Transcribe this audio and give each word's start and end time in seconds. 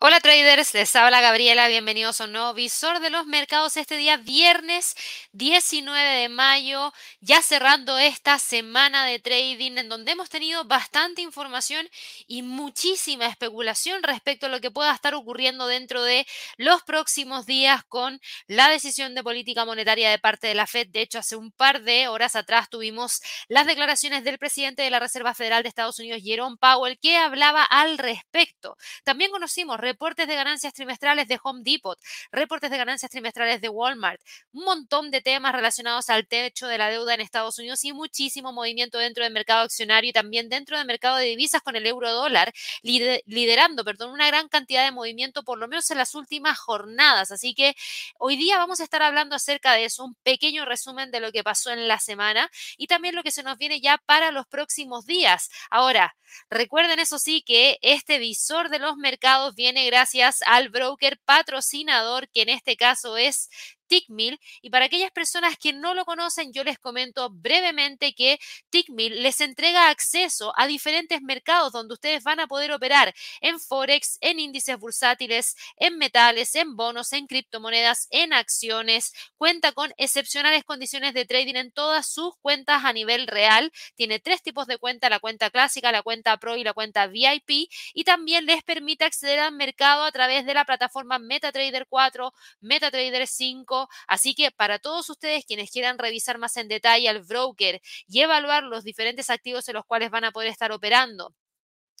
Hola 0.00 0.20
traders, 0.20 0.74
les 0.74 0.94
habla 0.94 1.20
Gabriela, 1.20 1.66
bienvenidos 1.66 2.20
a 2.20 2.26
un 2.26 2.32
nuevo 2.32 2.54
visor 2.54 3.00
de 3.00 3.10
los 3.10 3.26
mercados 3.26 3.76
este 3.76 3.96
día 3.96 4.16
viernes 4.16 4.94
19 5.32 6.20
de 6.20 6.28
mayo, 6.28 6.92
ya 7.20 7.42
cerrando 7.42 7.98
esta 7.98 8.38
semana 8.38 9.04
de 9.06 9.18
trading 9.18 9.76
en 9.76 9.88
donde 9.88 10.12
hemos 10.12 10.28
tenido 10.30 10.64
bastante 10.66 11.20
información 11.20 11.88
y 12.28 12.42
muchísima 12.42 13.26
especulación 13.26 14.04
respecto 14.04 14.46
a 14.46 14.48
lo 14.50 14.60
que 14.60 14.70
pueda 14.70 14.94
estar 14.94 15.14
ocurriendo 15.14 15.66
dentro 15.66 16.04
de 16.04 16.28
los 16.58 16.84
próximos 16.84 17.44
días 17.44 17.82
con 17.88 18.20
la 18.46 18.68
decisión 18.68 19.16
de 19.16 19.24
política 19.24 19.64
monetaria 19.64 20.10
de 20.10 20.20
parte 20.20 20.46
de 20.46 20.54
la 20.54 20.68
Fed. 20.68 20.86
De 20.90 21.00
hecho, 21.00 21.18
hace 21.18 21.34
un 21.34 21.50
par 21.50 21.82
de 21.82 22.06
horas 22.06 22.36
atrás 22.36 22.70
tuvimos 22.70 23.20
las 23.48 23.66
declaraciones 23.66 24.22
del 24.22 24.38
presidente 24.38 24.82
de 24.82 24.90
la 24.90 25.00
Reserva 25.00 25.34
Federal 25.34 25.64
de 25.64 25.70
Estados 25.70 25.98
Unidos, 25.98 26.20
Jerome 26.22 26.56
Powell, 26.60 27.00
que 27.00 27.16
hablaba 27.16 27.64
al 27.64 27.98
respecto. 27.98 28.76
También 29.02 29.32
conocimos 29.32 29.80
reportes 29.88 30.28
de 30.28 30.34
ganancias 30.34 30.74
trimestrales 30.74 31.28
de 31.28 31.40
Home 31.42 31.62
Depot, 31.64 31.98
reportes 32.30 32.70
de 32.70 32.76
ganancias 32.76 33.10
trimestrales 33.10 33.62
de 33.62 33.70
Walmart, 33.70 34.20
un 34.52 34.64
montón 34.64 35.10
de 35.10 35.22
temas 35.22 35.54
relacionados 35.54 36.10
al 36.10 36.26
techo 36.26 36.66
de 36.66 36.76
la 36.76 36.90
deuda 36.90 37.14
en 37.14 37.22
Estados 37.22 37.58
Unidos 37.58 37.82
y 37.84 37.94
muchísimo 37.94 38.52
movimiento 38.52 38.98
dentro 38.98 39.24
del 39.24 39.32
mercado 39.32 39.62
accionario 39.62 40.10
y 40.10 40.12
también 40.12 40.50
dentro 40.50 40.76
del 40.76 40.86
mercado 40.86 41.16
de 41.16 41.24
divisas 41.24 41.62
con 41.62 41.74
el 41.74 41.86
euro 41.86 42.12
dólar, 42.12 42.52
liderando, 42.82 43.82
perdón, 43.82 44.10
una 44.10 44.26
gran 44.26 44.48
cantidad 44.48 44.84
de 44.84 44.92
movimiento 44.92 45.42
por 45.42 45.58
lo 45.58 45.68
menos 45.68 45.90
en 45.90 45.96
las 45.96 46.14
últimas 46.14 46.58
jornadas. 46.58 47.30
Así 47.30 47.54
que 47.54 47.74
hoy 48.18 48.36
día 48.36 48.58
vamos 48.58 48.80
a 48.80 48.84
estar 48.84 49.02
hablando 49.02 49.34
acerca 49.36 49.72
de 49.72 49.86
eso, 49.86 50.04
un 50.04 50.14
pequeño 50.16 50.66
resumen 50.66 51.10
de 51.10 51.20
lo 51.20 51.32
que 51.32 51.42
pasó 51.42 51.70
en 51.70 51.88
la 51.88 51.98
semana 51.98 52.50
y 52.76 52.88
también 52.88 53.14
lo 53.14 53.22
que 53.22 53.30
se 53.30 53.42
nos 53.42 53.56
viene 53.56 53.80
ya 53.80 53.96
para 54.04 54.32
los 54.32 54.46
próximos 54.46 55.06
días. 55.06 55.48
Ahora, 55.70 56.14
recuerden 56.50 56.98
eso 56.98 57.18
sí 57.18 57.42
que 57.42 57.78
este 57.80 58.18
visor 58.18 58.68
de 58.68 58.78
los 58.78 58.96
mercados 58.96 59.54
viene 59.54 59.77
gracias 59.86 60.40
al 60.46 60.68
broker 60.68 61.18
patrocinador, 61.24 62.28
que 62.28 62.42
en 62.42 62.48
este 62.50 62.76
caso 62.76 63.16
es 63.16 63.48
Tickmill. 63.88 64.38
Y 64.62 64.70
para 64.70 64.84
aquellas 64.84 65.10
personas 65.10 65.56
que 65.58 65.72
no 65.72 65.94
lo 65.94 66.04
conocen, 66.04 66.52
yo 66.52 66.62
les 66.62 66.78
comento 66.78 67.30
brevemente 67.30 68.14
que 68.14 68.38
Tickmill 68.70 69.22
les 69.22 69.40
entrega 69.40 69.90
acceso 69.90 70.52
a 70.56 70.66
diferentes 70.66 71.20
mercados 71.22 71.72
donde 71.72 71.94
ustedes 71.94 72.22
van 72.22 72.40
a 72.40 72.46
poder 72.46 72.72
operar 72.72 73.14
en 73.40 73.58
Forex, 73.58 74.18
en 74.20 74.38
índices 74.38 74.78
bursátiles, 74.78 75.56
en 75.76 75.98
metales, 75.98 76.54
en 76.54 76.76
bonos, 76.76 77.12
en 77.12 77.26
criptomonedas, 77.26 78.06
en 78.10 78.32
acciones. 78.32 79.12
Cuenta 79.36 79.72
con 79.72 79.92
excepcionales 79.96 80.64
condiciones 80.64 81.14
de 81.14 81.24
trading 81.24 81.56
en 81.56 81.72
todas 81.72 82.06
sus 82.06 82.36
cuentas 82.40 82.84
a 82.84 82.92
nivel 82.92 83.26
real. 83.26 83.72
Tiene 83.96 84.20
tres 84.20 84.42
tipos 84.42 84.66
de 84.66 84.78
cuenta, 84.78 85.08
la 85.08 85.20
cuenta 85.20 85.50
clásica, 85.50 85.92
la 85.92 86.02
cuenta 86.02 86.36
Pro 86.36 86.56
y 86.56 86.64
la 86.64 86.74
cuenta 86.74 87.06
VIP. 87.06 87.68
Y 87.94 88.04
también 88.04 88.46
les 88.46 88.62
permite 88.62 89.04
acceder 89.04 89.40
al 89.40 89.52
mercado 89.52 90.04
a 90.04 90.12
través 90.12 90.44
de 90.46 90.54
la 90.54 90.64
plataforma 90.64 91.18
MetaTrader 91.18 91.86
4, 91.88 92.32
MetaTrader 92.60 93.26
5 93.26 93.77
Así 94.06 94.34
que 94.34 94.50
para 94.50 94.78
todos 94.78 95.08
ustedes 95.10 95.44
quienes 95.44 95.70
quieran 95.70 95.98
revisar 95.98 96.38
más 96.38 96.56
en 96.56 96.68
detalle 96.68 97.08
al 97.08 97.22
broker 97.22 97.80
y 98.08 98.20
evaluar 98.20 98.64
los 98.64 98.84
diferentes 98.84 99.30
activos 99.30 99.68
en 99.68 99.74
los 99.76 99.84
cuales 99.86 100.10
van 100.10 100.24
a 100.24 100.32
poder 100.32 100.48
estar 100.50 100.72
operando, 100.72 101.34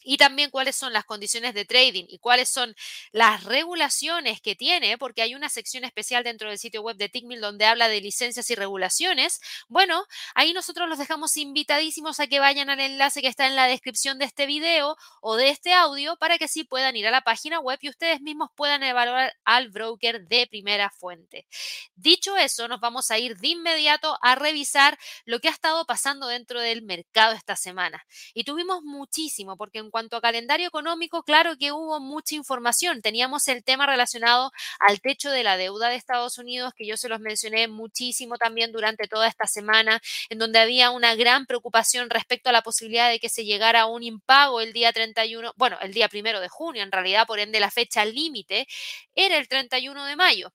y 0.02 0.16
también 0.16 0.50
cuáles 0.50 0.76
son 0.76 0.92
las 0.92 1.04
condiciones 1.04 1.54
de 1.54 1.64
trading 1.64 2.04
y 2.08 2.18
cuáles 2.18 2.48
son 2.48 2.74
las 3.12 3.44
regulaciones 3.44 4.40
que 4.40 4.54
tiene, 4.54 4.96
porque 4.96 5.22
hay 5.22 5.34
una 5.34 5.48
sección 5.48 5.84
especial 5.84 6.24
dentro 6.24 6.48
del 6.48 6.58
sitio 6.58 6.82
web 6.82 6.96
de 6.96 7.08
Tickmill 7.08 7.40
donde 7.40 7.66
habla 7.66 7.88
de 7.88 8.00
licencias 8.00 8.50
y 8.50 8.54
regulaciones. 8.54 9.40
Bueno, 9.68 10.04
ahí 10.34 10.52
nosotros 10.52 10.88
los 10.88 10.98
dejamos 10.98 11.36
invitadísimos 11.36 12.20
a 12.20 12.26
que 12.26 12.40
vayan 12.40 12.70
al 12.70 12.80
enlace 12.80 13.20
que 13.20 13.28
está 13.28 13.46
en 13.46 13.56
la 13.56 13.66
descripción 13.66 14.18
de 14.18 14.24
este 14.24 14.46
video 14.46 14.96
o 15.20 15.36
de 15.36 15.50
este 15.50 15.72
audio 15.72 16.16
para 16.16 16.38
que 16.38 16.48
sí 16.48 16.64
puedan 16.64 16.96
ir 16.96 17.06
a 17.06 17.10
la 17.10 17.22
página 17.22 17.60
web 17.60 17.78
y 17.82 17.88
ustedes 17.88 18.20
mismos 18.20 18.50
puedan 18.54 18.82
evaluar 18.82 19.34
al 19.44 19.68
broker 19.68 20.26
de 20.26 20.46
primera 20.46 20.90
fuente. 20.90 21.46
Dicho 21.94 22.36
eso, 22.36 22.68
nos 22.68 22.80
vamos 22.80 23.10
a 23.10 23.18
ir 23.18 23.36
de 23.38 23.48
inmediato 23.48 24.18
a 24.22 24.34
revisar 24.34 24.98
lo 25.24 25.40
que 25.40 25.48
ha 25.48 25.52
estado 25.52 25.84
pasando 25.86 26.28
dentro 26.28 26.60
del 26.60 26.82
mercado 26.82 27.34
esta 27.34 27.56
semana. 27.56 28.04
Y 28.34 28.44
tuvimos 28.44 28.82
muchísimo, 28.82 29.56
porque 29.56 29.78
en 29.78 29.87
en 29.88 29.90
cuanto 29.90 30.18
a 30.18 30.20
calendario 30.20 30.68
económico, 30.68 31.22
claro 31.22 31.56
que 31.56 31.72
hubo 31.72 31.98
mucha 31.98 32.34
información. 32.34 33.00
Teníamos 33.00 33.48
el 33.48 33.64
tema 33.64 33.86
relacionado 33.86 34.52
al 34.78 35.00
techo 35.00 35.30
de 35.30 35.42
la 35.42 35.56
deuda 35.56 35.88
de 35.88 35.96
Estados 35.96 36.36
Unidos, 36.36 36.74
que 36.76 36.86
yo 36.86 36.98
se 36.98 37.08
los 37.08 37.20
mencioné 37.20 37.68
muchísimo 37.68 38.36
también 38.36 38.70
durante 38.70 39.08
toda 39.08 39.26
esta 39.26 39.46
semana, 39.46 40.00
en 40.28 40.38
donde 40.38 40.58
había 40.58 40.90
una 40.90 41.14
gran 41.14 41.46
preocupación 41.46 42.10
respecto 42.10 42.50
a 42.50 42.52
la 42.52 42.60
posibilidad 42.60 43.08
de 43.08 43.18
que 43.18 43.30
se 43.30 43.46
llegara 43.46 43.82
a 43.82 43.86
un 43.86 44.02
impago 44.02 44.60
el 44.60 44.74
día 44.74 44.92
31, 44.92 45.54
bueno, 45.56 45.78
el 45.80 45.94
día 45.94 46.08
primero 46.08 46.40
de 46.40 46.48
junio, 46.48 46.82
en 46.82 46.92
realidad, 46.92 47.26
por 47.26 47.38
ende 47.38 47.58
la 47.58 47.70
fecha 47.70 48.04
límite 48.04 48.66
era 49.14 49.38
el 49.38 49.48
31 49.48 50.04
de 50.04 50.16
mayo 50.16 50.52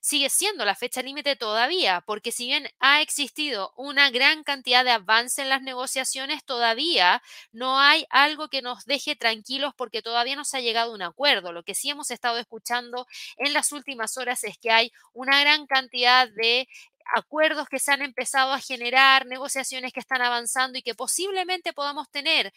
sigue 0.00 0.30
siendo 0.30 0.64
la 0.64 0.74
fecha 0.74 1.02
límite 1.02 1.36
todavía, 1.36 2.02
porque 2.06 2.32
si 2.32 2.46
bien 2.46 2.68
ha 2.80 3.02
existido 3.02 3.72
una 3.76 4.10
gran 4.10 4.42
cantidad 4.44 4.84
de 4.84 4.92
avance 4.92 5.42
en 5.42 5.48
las 5.48 5.62
negociaciones, 5.62 6.44
todavía 6.44 7.22
no 7.52 7.78
hay 7.78 8.06
algo 8.10 8.48
que 8.48 8.62
nos 8.62 8.84
deje 8.86 9.16
tranquilos 9.16 9.74
porque 9.76 10.02
todavía 10.02 10.36
no 10.36 10.44
se 10.44 10.56
ha 10.56 10.60
llegado 10.60 10.92
a 10.92 10.94
un 10.94 11.02
acuerdo. 11.02 11.52
Lo 11.52 11.62
que 11.62 11.74
sí 11.74 11.90
hemos 11.90 12.10
estado 12.10 12.38
escuchando 12.38 13.06
en 13.36 13.52
las 13.52 13.72
últimas 13.72 14.16
horas 14.16 14.44
es 14.44 14.58
que 14.58 14.70
hay 14.70 14.92
una 15.12 15.40
gran 15.40 15.66
cantidad 15.66 16.28
de 16.28 16.68
acuerdos 17.14 17.68
que 17.68 17.78
se 17.78 17.92
han 17.92 18.02
empezado 18.02 18.52
a 18.52 18.60
generar, 18.60 19.26
negociaciones 19.26 19.92
que 19.92 20.00
están 20.00 20.22
avanzando 20.22 20.78
y 20.78 20.82
que 20.82 20.94
posiblemente 20.94 21.72
podamos 21.72 22.08
tener 22.10 22.52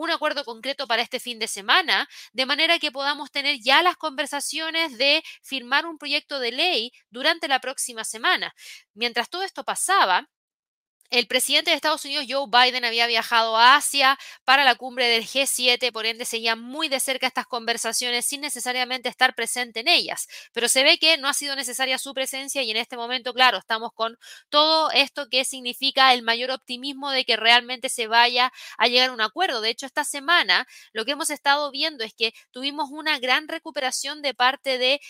un 0.00 0.10
acuerdo 0.10 0.44
concreto 0.44 0.86
para 0.86 1.02
este 1.02 1.20
fin 1.20 1.38
de 1.38 1.46
semana, 1.46 2.08
de 2.32 2.46
manera 2.46 2.78
que 2.78 2.90
podamos 2.90 3.30
tener 3.30 3.58
ya 3.60 3.82
las 3.82 3.96
conversaciones 3.96 4.96
de 4.96 5.22
firmar 5.42 5.84
un 5.84 5.98
proyecto 5.98 6.40
de 6.40 6.52
ley 6.52 6.92
durante 7.10 7.48
la 7.48 7.60
próxima 7.60 8.04
semana. 8.04 8.54
Mientras 8.94 9.28
todo 9.28 9.42
esto 9.42 9.62
pasaba, 9.62 10.26
el 11.10 11.26
presidente 11.26 11.70
de 11.70 11.76
Estados 11.76 12.04
Unidos, 12.04 12.26
Joe 12.28 12.46
Biden, 12.48 12.84
había 12.84 13.06
viajado 13.08 13.56
a 13.56 13.74
Asia 13.74 14.18
para 14.44 14.64
la 14.64 14.76
cumbre 14.76 15.08
del 15.08 15.24
G7, 15.24 15.90
por 15.92 16.06
ende 16.06 16.24
seguía 16.24 16.54
muy 16.54 16.88
de 16.88 17.00
cerca 17.00 17.26
estas 17.26 17.46
conversaciones 17.46 18.26
sin 18.26 18.40
necesariamente 18.40 19.08
estar 19.08 19.34
presente 19.34 19.80
en 19.80 19.88
ellas. 19.88 20.28
Pero 20.52 20.68
se 20.68 20.84
ve 20.84 20.98
que 20.98 21.16
no 21.18 21.28
ha 21.28 21.34
sido 21.34 21.56
necesaria 21.56 21.98
su 21.98 22.14
presencia 22.14 22.62
y 22.62 22.70
en 22.70 22.76
este 22.76 22.96
momento, 22.96 23.34
claro, 23.34 23.58
estamos 23.58 23.90
con 23.92 24.16
todo 24.50 24.90
esto 24.92 25.28
que 25.28 25.44
significa 25.44 26.14
el 26.14 26.22
mayor 26.22 26.52
optimismo 26.52 27.10
de 27.10 27.24
que 27.24 27.36
realmente 27.36 27.88
se 27.88 28.06
vaya 28.06 28.52
a 28.78 28.86
llegar 28.86 29.10
a 29.10 29.12
un 29.12 29.20
acuerdo. 29.20 29.60
De 29.60 29.70
hecho, 29.70 29.86
esta 29.86 30.04
semana 30.04 30.66
lo 30.92 31.04
que 31.04 31.12
hemos 31.12 31.30
estado 31.30 31.72
viendo 31.72 32.04
es 32.04 32.14
que 32.14 32.32
tuvimos 32.52 32.88
una 32.90 33.18
gran 33.18 33.48
recuperación 33.48 34.22
de 34.22 34.34
parte 34.34 34.78
de 34.78 35.00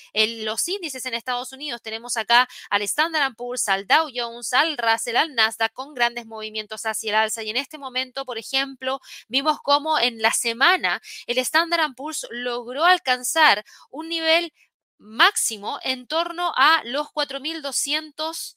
los 0.45 0.67
índices 0.67 1.05
en 1.05 1.13
Estados 1.13 1.53
Unidos. 1.53 1.83
Tenemos 1.83 2.17
acá 2.17 2.49
al 2.71 2.81
Standard 2.83 3.35
Poor's, 3.35 3.69
al 3.69 3.87
Dow 3.87 4.09
Jones, 4.15 4.55
al 4.55 4.79
Russell, 4.79 5.17
al 5.17 5.35
Nasdaq 5.35 5.73
con 5.73 5.90
grandes 5.95 6.27
movimientos 6.27 6.87
hacia 6.87 7.11
el 7.11 7.17
alza. 7.17 7.43
Y 7.43 7.51
en 7.51 7.57
este 7.57 7.79
momento, 7.79 8.25
por 8.25 8.39
ejemplo, 8.39 9.01
vimos 9.29 9.59
cómo 9.63 9.99
en 9.99 10.21
la 10.23 10.33
semana 10.33 11.01
el 11.27 11.39
Standard 11.39 11.95
Poor's 11.95 12.27
logró 12.31 12.85
alcanzar 12.85 13.65
un 13.91 14.09
nivel 14.09 14.53
máximo 14.99 15.79
en 15.83 16.07
torno 16.07 16.53
a 16.57 16.83
los 16.85 17.09
4.200 17.09 18.57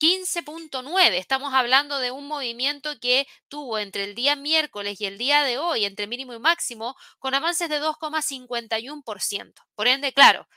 15.9. 0.00 1.18
Estamos 1.18 1.52
hablando 1.54 1.98
de 1.98 2.10
un 2.12 2.28
movimiento 2.28 2.98
que 3.00 3.26
tuvo 3.48 3.78
entre 3.78 4.04
el 4.04 4.14
día 4.14 4.36
miércoles 4.36 5.00
y 5.00 5.06
el 5.06 5.18
día 5.18 5.42
de 5.42 5.58
hoy, 5.58 5.84
entre 5.84 6.06
mínimo 6.06 6.34
y 6.34 6.38
máximo, 6.38 6.94
con 7.18 7.34
avances 7.34 7.68
de 7.68 7.80
2,51%. 7.80 9.62
Por 9.74 9.88
ende, 9.88 10.12
claro, 10.12 10.48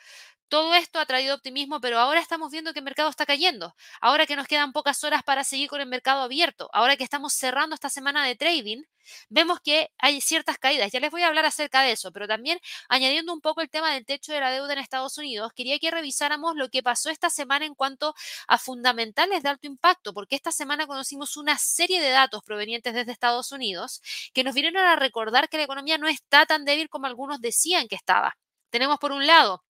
todo 0.51 0.75
esto 0.75 1.00
ha 1.00 1.06
traído 1.06 1.33
optimismo, 1.33 1.80
pero 1.80 1.98
ahora 1.98 2.19
estamos 2.19 2.51
viendo 2.51 2.74
que 2.74 2.80
el 2.80 2.83
mercado 2.86 3.09
está 3.09 3.25
cayendo. 3.25 3.74
Ahora 4.01 4.27
que 4.27 4.36
nos 4.36 4.48
quedan 4.48 4.74
pocas 4.74 5.01
horas 5.06 5.24
para 5.24 5.45
seguir 5.45 5.69
con 5.69 5.80
el 5.80 5.88
mercado 5.88 6.24
abierto, 6.24 6.69
ahora 6.74 6.98
que 6.98 7.06
estamos 7.06 7.31
cerrando 7.31 7.74
esta 7.74 7.89
semana 7.89 8.25
de 8.27 8.36
trading, 8.36 8.83
vemos 9.30 9.62
que 9.62 9.92
hay 9.98 10.19
ciertas 10.19 10.57
caídas. 10.57 10.92
Ya 10.92 11.00
les 11.00 11.09
voy 11.09 11.21
a 11.21 11.27
hablar 11.27 11.45
acerca 11.45 11.83
de 11.83 11.94
eso, 11.94 12.12
pero 12.12 12.27
también 12.27 12.59
añadiendo 12.89 13.33
un 13.33 13.39
poco 13.39 13.62
el 13.62 13.69
tema 13.69 13.94
del 13.94 14.06
techo 14.06 14.33
de 14.33 14.42
la 14.42 14.51
deuda 14.51 14.74
en 14.74 14.80
Estados 14.80 15.18
Unidos, 15.18 15.53
quería 15.56 15.80
que 15.80 15.89
revisáramos 15.89 16.57
lo 16.57 16.68
que 16.68 16.83
pasó 16.83 17.09
esta 17.09 17.30
semana 17.30 17.65
en 17.65 17.74
cuanto 17.74 18.13
a 18.50 18.57
fundamentales 18.57 19.44
de 19.44 19.50
alto 19.50 19.68
impacto, 19.68 20.13
porque 20.13 20.36
esta 20.36 20.51
semana 20.51 20.86
conocimos 20.86 21.38
una 21.38 21.57
serie 21.57 22.01
de 22.01 22.09
datos 22.09 22.44
provenientes 22.44 22.94
desde 22.94 23.13
Estados 23.13 23.53
Unidos 23.53 24.01
que 24.33 24.44
nos 24.44 24.53
vinieron 24.53 24.83
a 24.83 24.98
recordar 24.98 25.48
que 25.48 25.56
la 25.56 25.63
economía 25.63 25.98
no 25.98 26.09
está 26.09 26.45
tan 26.45 26.65
débil 26.65 26.89
como 26.89 27.07
algunos 27.07 27.39
decían 27.39 27.88
que 27.88 27.95
estaba. 27.95 28.36
Tenemos 28.69 29.00
por 29.00 29.13
un 29.13 29.25
lado 29.25 29.63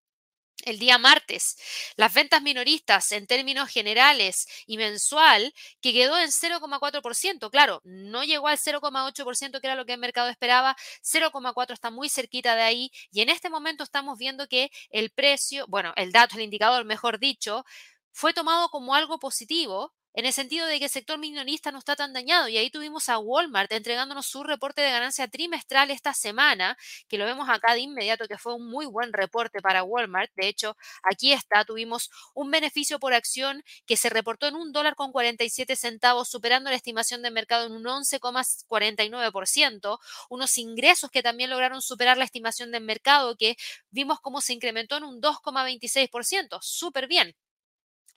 el 0.65 0.79
día 0.79 0.97
martes. 0.97 1.57
Las 1.95 2.13
ventas 2.13 2.41
minoristas 2.41 3.11
en 3.11 3.27
términos 3.27 3.69
generales 3.69 4.47
y 4.65 4.77
mensual, 4.77 5.53
que 5.81 5.93
quedó 5.93 6.17
en 6.17 6.29
0,4%. 6.29 7.49
Claro, 7.49 7.81
no 7.83 8.23
llegó 8.23 8.47
al 8.47 8.57
0,8%, 8.57 9.59
que 9.59 9.67
era 9.67 9.75
lo 9.75 9.85
que 9.85 9.93
el 9.93 9.99
mercado 9.99 10.29
esperaba. 10.29 10.75
0,4% 11.01 11.73
está 11.73 11.91
muy 11.91 12.09
cerquita 12.09 12.55
de 12.55 12.61
ahí. 12.61 12.91
Y 13.11 13.21
en 13.21 13.29
este 13.29 13.49
momento 13.49 13.83
estamos 13.83 14.17
viendo 14.17 14.47
que 14.47 14.71
el 14.89 15.11
precio, 15.11 15.65
bueno, 15.67 15.93
el 15.95 16.11
dato, 16.11 16.35
el 16.35 16.43
indicador, 16.43 16.85
mejor 16.85 17.19
dicho, 17.19 17.65
fue 18.11 18.33
tomado 18.33 18.69
como 18.69 18.95
algo 18.95 19.19
positivo 19.19 19.93
en 20.13 20.25
el 20.25 20.33
sentido 20.33 20.67
de 20.67 20.79
que 20.79 20.85
el 20.85 20.91
sector 20.91 21.17
minorista 21.17 21.71
no 21.71 21.79
está 21.79 21.95
tan 21.95 22.13
dañado. 22.13 22.47
Y 22.47 22.57
ahí 22.57 22.69
tuvimos 22.69 23.09
a 23.09 23.19
Walmart 23.19 23.71
entregándonos 23.71 24.25
su 24.25 24.43
reporte 24.43 24.81
de 24.81 24.91
ganancia 24.91 25.27
trimestral 25.27 25.91
esta 25.91 26.13
semana, 26.13 26.77
que 27.07 27.17
lo 27.17 27.25
vemos 27.25 27.49
acá 27.49 27.73
de 27.73 27.81
inmediato, 27.81 28.27
que 28.27 28.37
fue 28.37 28.55
un 28.55 28.69
muy 28.69 28.85
buen 28.85 29.13
reporte 29.13 29.61
para 29.61 29.83
Walmart. 29.83 30.31
De 30.35 30.47
hecho, 30.47 30.75
aquí 31.03 31.33
está, 31.33 31.65
tuvimos 31.65 32.09
un 32.33 32.51
beneficio 32.51 32.99
por 32.99 33.13
acción 33.13 33.63
que 33.85 33.97
se 33.97 34.09
reportó 34.09 34.47
en 34.47 34.55
un 34.55 34.71
dólar 34.71 34.95
con 34.95 35.11
47 35.11 35.75
centavos, 35.75 36.29
superando 36.29 36.69
la 36.69 36.75
estimación 36.75 37.21
de 37.21 37.31
mercado 37.31 37.67
en 37.67 37.73
un 37.73 37.83
11,49%, 37.83 39.99
unos 40.29 40.57
ingresos 40.57 41.09
que 41.11 41.23
también 41.23 41.49
lograron 41.49 41.81
superar 41.81 42.17
la 42.17 42.25
estimación 42.25 42.71
del 42.71 42.83
mercado, 42.83 43.35
que 43.37 43.55
vimos 43.89 44.19
cómo 44.21 44.41
se 44.41 44.53
incrementó 44.53 44.97
en 44.97 45.03
un 45.03 45.21
2,26%, 45.21 46.59
súper 46.61 47.07
bien 47.07 47.35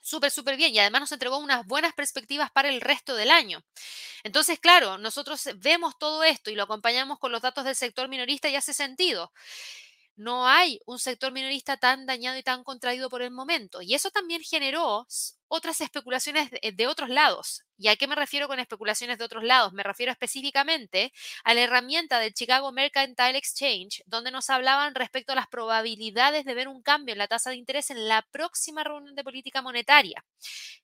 súper, 0.04 0.30
súper 0.30 0.56
bien 0.56 0.74
y 0.74 0.78
además 0.78 1.00
nos 1.00 1.12
entregó 1.12 1.38
unas 1.38 1.66
buenas 1.66 1.94
perspectivas 1.94 2.50
para 2.50 2.68
el 2.68 2.80
resto 2.80 3.16
del 3.16 3.30
año. 3.30 3.64
Entonces, 4.22 4.60
claro, 4.60 4.98
nosotros 4.98 5.48
vemos 5.56 5.98
todo 5.98 6.22
esto 6.22 6.50
y 6.50 6.54
lo 6.54 6.64
acompañamos 6.64 7.18
con 7.18 7.32
los 7.32 7.42
datos 7.42 7.64
del 7.64 7.74
sector 7.74 8.08
minorista 8.08 8.48
y 8.48 8.56
hace 8.56 8.74
sentido 8.74 9.32
no 10.16 10.46
hay 10.46 10.80
un 10.86 10.98
sector 10.98 11.32
minorista 11.32 11.76
tan 11.76 12.06
dañado 12.06 12.38
y 12.38 12.42
tan 12.42 12.62
contraído 12.64 13.10
por 13.10 13.22
el 13.22 13.30
momento. 13.30 13.82
Y 13.82 13.94
eso 13.94 14.10
también 14.10 14.42
generó 14.42 15.06
otras 15.48 15.80
especulaciones 15.80 16.50
de, 16.50 16.86
otros 16.86 17.08
lados. 17.08 17.62
¿Y 17.76 17.88
a 17.88 17.96
qué 17.96 18.06
me 18.06 18.14
refiero 18.14 18.46
con 18.48 18.58
especulaciones 18.58 19.18
de 19.18 19.24
otros 19.24 19.44
lados? 19.44 19.72
Me 19.72 19.82
refiero 19.82 20.12
específicamente 20.12 21.12
a 21.44 21.54
la 21.54 21.62
herramienta 21.62 22.18
del 22.18 22.34
Chicago 22.34 22.72
Mercantile 22.72 23.38
Exchange, 23.38 24.02
donde 24.06 24.30
nos 24.30 24.50
hablaban 24.50 24.94
respecto 24.94 25.32
a 25.32 25.36
las 25.36 25.48
probabilidades 25.48 26.44
de 26.44 26.54
ver 26.54 26.68
un 26.68 26.82
cambio 26.82 27.12
en 27.12 27.18
la 27.18 27.28
tasa 27.28 27.50
de 27.50 27.56
interés 27.56 27.90
en 27.90 28.08
la 28.08 28.22
próxima 28.30 28.84
reunión 28.84 29.14
de 29.14 29.24
política 29.24 29.62
monetaria. 29.62 30.24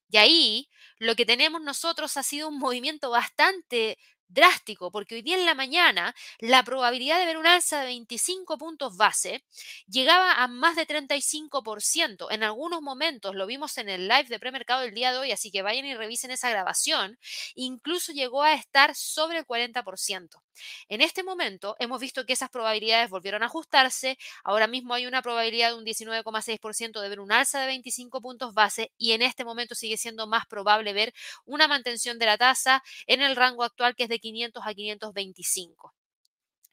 Y 0.08 0.16
ahí 0.16 0.68
lo 0.98 1.14
que 1.14 1.26
tenemos 1.26 1.60
nosotros 1.62 2.16
ha 2.16 2.22
sido 2.22 2.48
un 2.48 2.58
movimiento 2.58 3.10
bastante 3.10 3.98
drástico, 4.30 4.90
porque 4.90 5.16
hoy 5.16 5.22
día 5.22 5.36
en 5.36 5.44
la 5.44 5.54
mañana 5.54 6.14
la 6.38 6.62
probabilidad 6.62 7.18
de 7.18 7.26
ver 7.26 7.36
un 7.36 7.46
alza 7.46 7.80
de 7.80 7.86
25 7.86 8.58
puntos 8.58 8.96
base 8.96 9.44
llegaba 9.88 10.42
a 10.42 10.48
más 10.48 10.76
de 10.76 10.86
35%. 10.86 12.28
En 12.30 12.42
algunos 12.42 12.80
momentos, 12.82 13.34
lo 13.34 13.46
vimos 13.46 13.76
en 13.78 13.88
el 13.88 14.08
live 14.08 14.24
de 14.28 14.38
premercado 14.38 14.82
del 14.82 14.94
día 14.94 15.12
de 15.12 15.18
hoy, 15.18 15.32
así 15.32 15.50
que 15.50 15.62
vayan 15.62 15.84
y 15.84 15.94
revisen 15.94 16.30
esa 16.30 16.50
grabación, 16.50 17.18
incluso 17.54 18.12
llegó 18.12 18.42
a 18.42 18.54
estar 18.54 18.94
sobre 18.94 19.38
el 19.38 19.46
40%. 19.46 20.42
En 20.88 21.00
este 21.00 21.22
momento 21.22 21.76
hemos 21.78 22.00
visto 22.00 22.26
que 22.26 22.32
esas 22.32 22.50
probabilidades 22.50 23.10
volvieron 23.10 23.42
a 23.42 23.46
ajustarse. 23.46 24.18
Ahora 24.44 24.66
mismo 24.66 24.94
hay 24.94 25.06
una 25.06 25.22
probabilidad 25.22 25.70
de 25.70 25.76
un 25.76 25.84
19,6% 25.84 27.00
de 27.00 27.08
ver 27.08 27.20
un 27.20 27.32
alza 27.32 27.60
de 27.60 27.66
25 27.66 28.20
puntos 28.20 28.54
base 28.54 28.92
y 28.98 29.12
en 29.12 29.22
este 29.22 29.44
momento 29.44 29.74
sigue 29.74 29.96
siendo 29.96 30.26
más 30.26 30.46
probable 30.46 30.92
ver 30.92 31.14
una 31.44 31.68
mantención 31.68 32.18
de 32.18 32.26
la 32.26 32.38
tasa 32.38 32.82
en 33.06 33.22
el 33.22 33.36
rango 33.36 33.64
actual 33.64 33.94
que 33.96 34.04
es 34.04 34.08
de 34.08 34.19
500 34.20 34.52
a 34.56 34.60
525. 34.60 35.92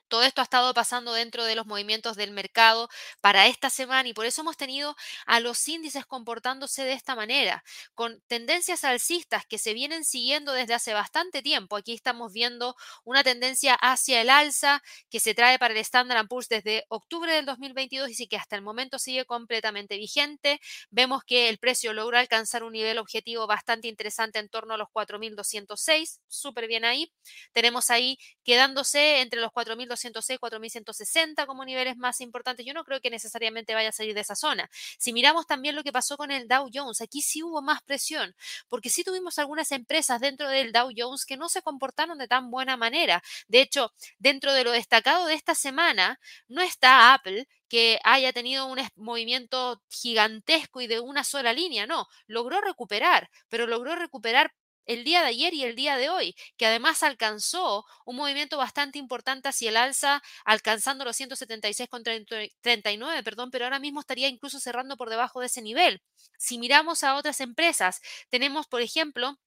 Todo 0.07 0.23
esto 0.23 0.41
ha 0.41 0.43
estado 0.43 0.73
pasando 0.73 1.13
dentro 1.13 1.43
de 1.43 1.55
los 1.55 1.65
movimientos 1.65 2.15
del 2.15 2.31
mercado 2.31 2.89
para 3.21 3.47
esta 3.47 3.69
semana 3.69 4.07
y 4.07 4.13
por 4.13 4.25
eso 4.25 4.41
hemos 4.41 4.57
tenido 4.57 4.95
a 5.25 5.39
los 5.39 5.67
índices 5.67 6.05
comportándose 6.05 6.83
de 6.83 6.93
esta 6.93 7.15
manera, 7.15 7.63
con 7.93 8.21
tendencias 8.27 8.83
alcistas 8.83 9.45
que 9.45 9.57
se 9.57 9.73
vienen 9.73 10.05
siguiendo 10.05 10.53
desde 10.53 10.73
hace 10.73 10.93
bastante 10.93 11.41
tiempo. 11.41 11.75
Aquí 11.75 11.93
estamos 11.93 12.31
viendo 12.31 12.75
una 13.03 13.23
tendencia 13.23 13.73
hacia 13.75 14.21
el 14.21 14.29
alza 14.29 14.81
que 15.09 15.19
se 15.19 15.33
trae 15.33 15.59
para 15.59 15.73
el 15.73 15.79
Standard 15.79 16.27
Poor's 16.27 16.47
desde 16.47 16.85
octubre 16.89 17.33
del 17.33 17.45
2022 17.45 18.19
y 18.19 18.27
que 18.27 18.37
hasta 18.37 18.55
el 18.55 18.61
momento 18.61 18.99
sigue 18.99 19.25
completamente 19.25 19.97
vigente. 19.97 20.61
Vemos 20.89 21.23
que 21.23 21.49
el 21.49 21.57
precio 21.57 21.93
logra 21.93 22.19
alcanzar 22.19 22.63
un 22.63 22.73
nivel 22.73 22.97
objetivo 22.97 23.47
bastante 23.47 23.87
interesante 23.87 24.39
en 24.39 24.49
torno 24.49 24.73
a 24.75 24.77
los 24.77 24.87
4.206, 24.89 26.19
súper 26.27 26.67
bien 26.67 26.85
ahí. 26.85 27.11
Tenemos 27.51 27.89
ahí 27.89 28.17
quedándose 28.43 29.21
entre 29.21 29.41
los 29.41 29.51
4.206 29.51 29.96
4.106, 29.97 30.39
4.160 30.39 31.45
como 31.45 31.65
niveles 31.65 31.97
más 31.97 32.21
importantes. 32.21 32.65
Yo 32.65 32.73
no 32.73 32.83
creo 32.83 33.01
que 33.01 33.09
necesariamente 33.09 33.73
vaya 33.73 33.89
a 33.89 33.91
salir 33.91 34.13
de 34.13 34.21
esa 34.21 34.35
zona. 34.35 34.69
Si 34.97 35.13
miramos 35.13 35.47
también 35.47 35.75
lo 35.75 35.83
que 35.83 35.91
pasó 35.91 36.17
con 36.17 36.31
el 36.31 36.47
Dow 36.47 36.69
Jones, 36.73 37.01
aquí 37.01 37.21
sí 37.21 37.43
hubo 37.43 37.61
más 37.61 37.81
presión, 37.83 38.35
porque 38.69 38.89
sí 38.89 39.03
tuvimos 39.03 39.39
algunas 39.39 39.71
empresas 39.71 40.21
dentro 40.21 40.49
del 40.49 40.71
Dow 40.71 40.91
Jones 40.95 41.25
que 41.25 41.37
no 41.37 41.49
se 41.49 41.61
comportaron 41.61 42.17
de 42.17 42.27
tan 42.27 42.51
buena 42.51 42.77
manera. 42.77 43.23
De 43.47 43.61
hecho, 43.61 43.93
dentro 44.19 44.53
de 44.53 44.63
lo 44.63 44.71
destacado 44.71 45.25
de 45.27 45.33
esta 45.33 45.55
semana, 45.55 46.19
no 46.47 46.61
está 46.61 47.13
Apple, 47.13 47.47
que 47.69 47.99
haya 48.03 48.31
tenido 48.33 48.65
un 48.67 48.79
movimiento 48.95 49.81
gigantesco 49.89 50.81
y 50.81 50.87
de 50.87 50.99
una 50.99 51.23
sola 51.23 51.53
línea, 51.53 51.85
no, 51.85 52.07
logró 52.27 52.61
recuperar, 52.61 53.29
pero 53.49 53.67
logró 53.67 53.95
recuperar 53.95 54.53
el 54.87 55.03
día 55.03 55.21
de 55.21 55.27
ayer 55.27 55.53
y 55.53 55.63
el 55.63 55.75
día 55.75 55.97
de 55.97 56.09
hoy, 56.09 56.35
que 56.57 56.65
además 56.65 57.03
alcanzó 57.03 57.85
un 58.05 58.15
movimiento 58.15 58.57
bastante 58.57 58.97
importante 58.99 59.49
hacia 59.49 59.69
el 59.69 59.77
alza, 59.77 60.21
alcanzando 60.45 61.05
los 61.05 61.15
176,39, 61.17 63.23
perdón, 63.23 63.51
pero 63.51 63.65
ahora 63.65 63.79
mismo 63.79 63.99
estaría 63.99 64.27
incluso 64.27 64.59
cerrando 64.59 64.97
por 64.97 65.09
debajo 65.09 65.39
de 65.41 65.47
ese 65.47 65.61
nivel. 65.61 66.01
Si 66.37 66.57
miramos 66.57 67.03
a 67.03 67.15
otras 67.15 67.41
empresas, 67.41 68.01
tenemos, 68.29 68.67
por 68.67 68.81
ejemplo, 68.81 69.37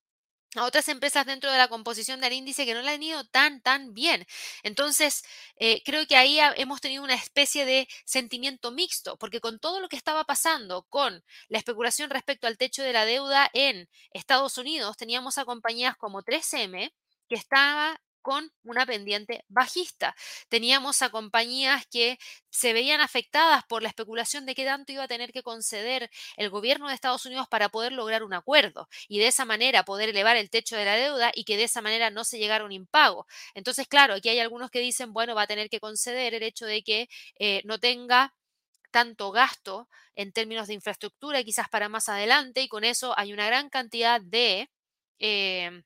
a 0.56 0.64
otras 0.64 0.88
empresas 0.88 1.26
dentro 1.26 1.50
de 1.50 1.58
la 1.58 1.68
composición 1.68 2.20
del 2.20 2.32
índice 2.32 2.66
que 2.66 2.74
no 2.74 2.82
le 2.82 2.90
han 2.90 3.02
ido 3.02 3.24
tan, 3.24 3.60
tan 3.60 3.94
bien. 3.94 4.26
Entonces, 4.62 5.22
eh, 5.56 5.82
creo 5.84 6.06
que 6.06 6.16
ahí 6.16 6.38
hemos 6.56 6.80
tenido 6.80 7.04
una 7.04 7.14
especie 7.14 7.64
de 7.64 7.88
sentimiento 8.04 8.70
mixto, 8.72 9.16
porque 9.16 9.40
con 9.40 9.58
todo 9.60 9.80
lo 9.80 9.88
que 9.88 9.96
estaba 9.96 10.24
pasando 10.24 10.82
con 10.88 11.24
la 11.48 11.58
especulación 11.58 12.10
respecto 12.10 12.46
al 12.46 12.58
techo 12.58 12.82
de 12.82 12.92
la 12.92 13.04
deuda 13.04 13.48
en 13.52 13.88
Estados 14.12 14.58
Unidos, 14.58 14.96
teníamos 14.96 15.38
a 15.38 15.44
compañías 15.44 15.96
como 15.96 16.22
3M, 16.22 16.92
que 17.28 17.34
estaba 17.36 18.00
con 18.22 18.52
una 18.64 18.86
pendiente 18.86 19.44
bajista. 19.48 20.14
Teníamos 20.48 21.02
a 21.02 21.10
compañías 21.10 21.86
que 21.86 22.18
se 22.50 22.72
veían 22.72 23.00
afectadas 23.00 23.64
por 23.64 23.82
la 23.82 23.88
especulación 23.88 24.46
de 24.46 24.54
qué 24.54 24.64
tanto 24.64 24.92
iba 24.92 25.04
a 25.04 25.08
tener 25.08 25.32
que 25.32 25.42
conceder 25.42 26.10
el 26.36 26.50
gobierno 26.50 26.88
de 26.88 26.94
Estados 26.94 27.26
Unidos 27.26 27.46
para 27.48 27.68
poder 27.68 27.92
lograr 27.92 28.22
un 28.22 28.34
acuerdo 28.34 28.88
y 29.08 29.18
de 29.18 29.28
esa 29.28 29.44
manera 29.44 29.84
poder 29.84 30.08
elevar 30.10 30.36
el 30.36 30.50
techo 30.50 30.76
de 30.76 30.84
la 30.84 30.96
deuda 30.96 31.32
y 31.34 31.44
que 31.44 31.56
de 31.56 31.64
esa 31.64 31.80
manera 31.82 32.10
no 32.10 32.24
se 32.24 32.38
llegara 32.38 32.64
a 32.64 32.66
un 32.66 32.72
impago. 32.72 33.26
Entonces, 33.54 33.86
claro, 33.88 34.14
aquí 34.14 34.28
hay 34.28 34.40
algunos 34.40 34.70
que 34.70 34.80
dicen, 34.80 35.12
bueno, 35.12 35.34
va 35.34 35.42
a 35.42 35.46
tener 35.46 35.68
que 35.70 35.80
conceder 35.80 36.34
el 36.34 36.42
hecho 36.42 36.66
de 36.66 36.82
que 36.82 37.08
eh, 37.38 37.62
no 37.64 37.78
tenga 37.78 38.34
tanto 38.90 39.30
gasto 39.32 39.88
en 40.14 40.32
términos 40.32 40.68
de 40.68 40.74
infraestructura 40.74 41.42
quizás 41.44 41.68
para 41.68 41.88
más 41.88 42.08
adelante 42.08 42.62
y 42.62 42.68
con 42.68 42.84
eso 42.84 43.16
hay 43.18 43.32
una 43.32 43.46
gran 43.46 43.70
cantidad 43.70 44.20
de... 44.20 44.70
Eh, 45.18 45.82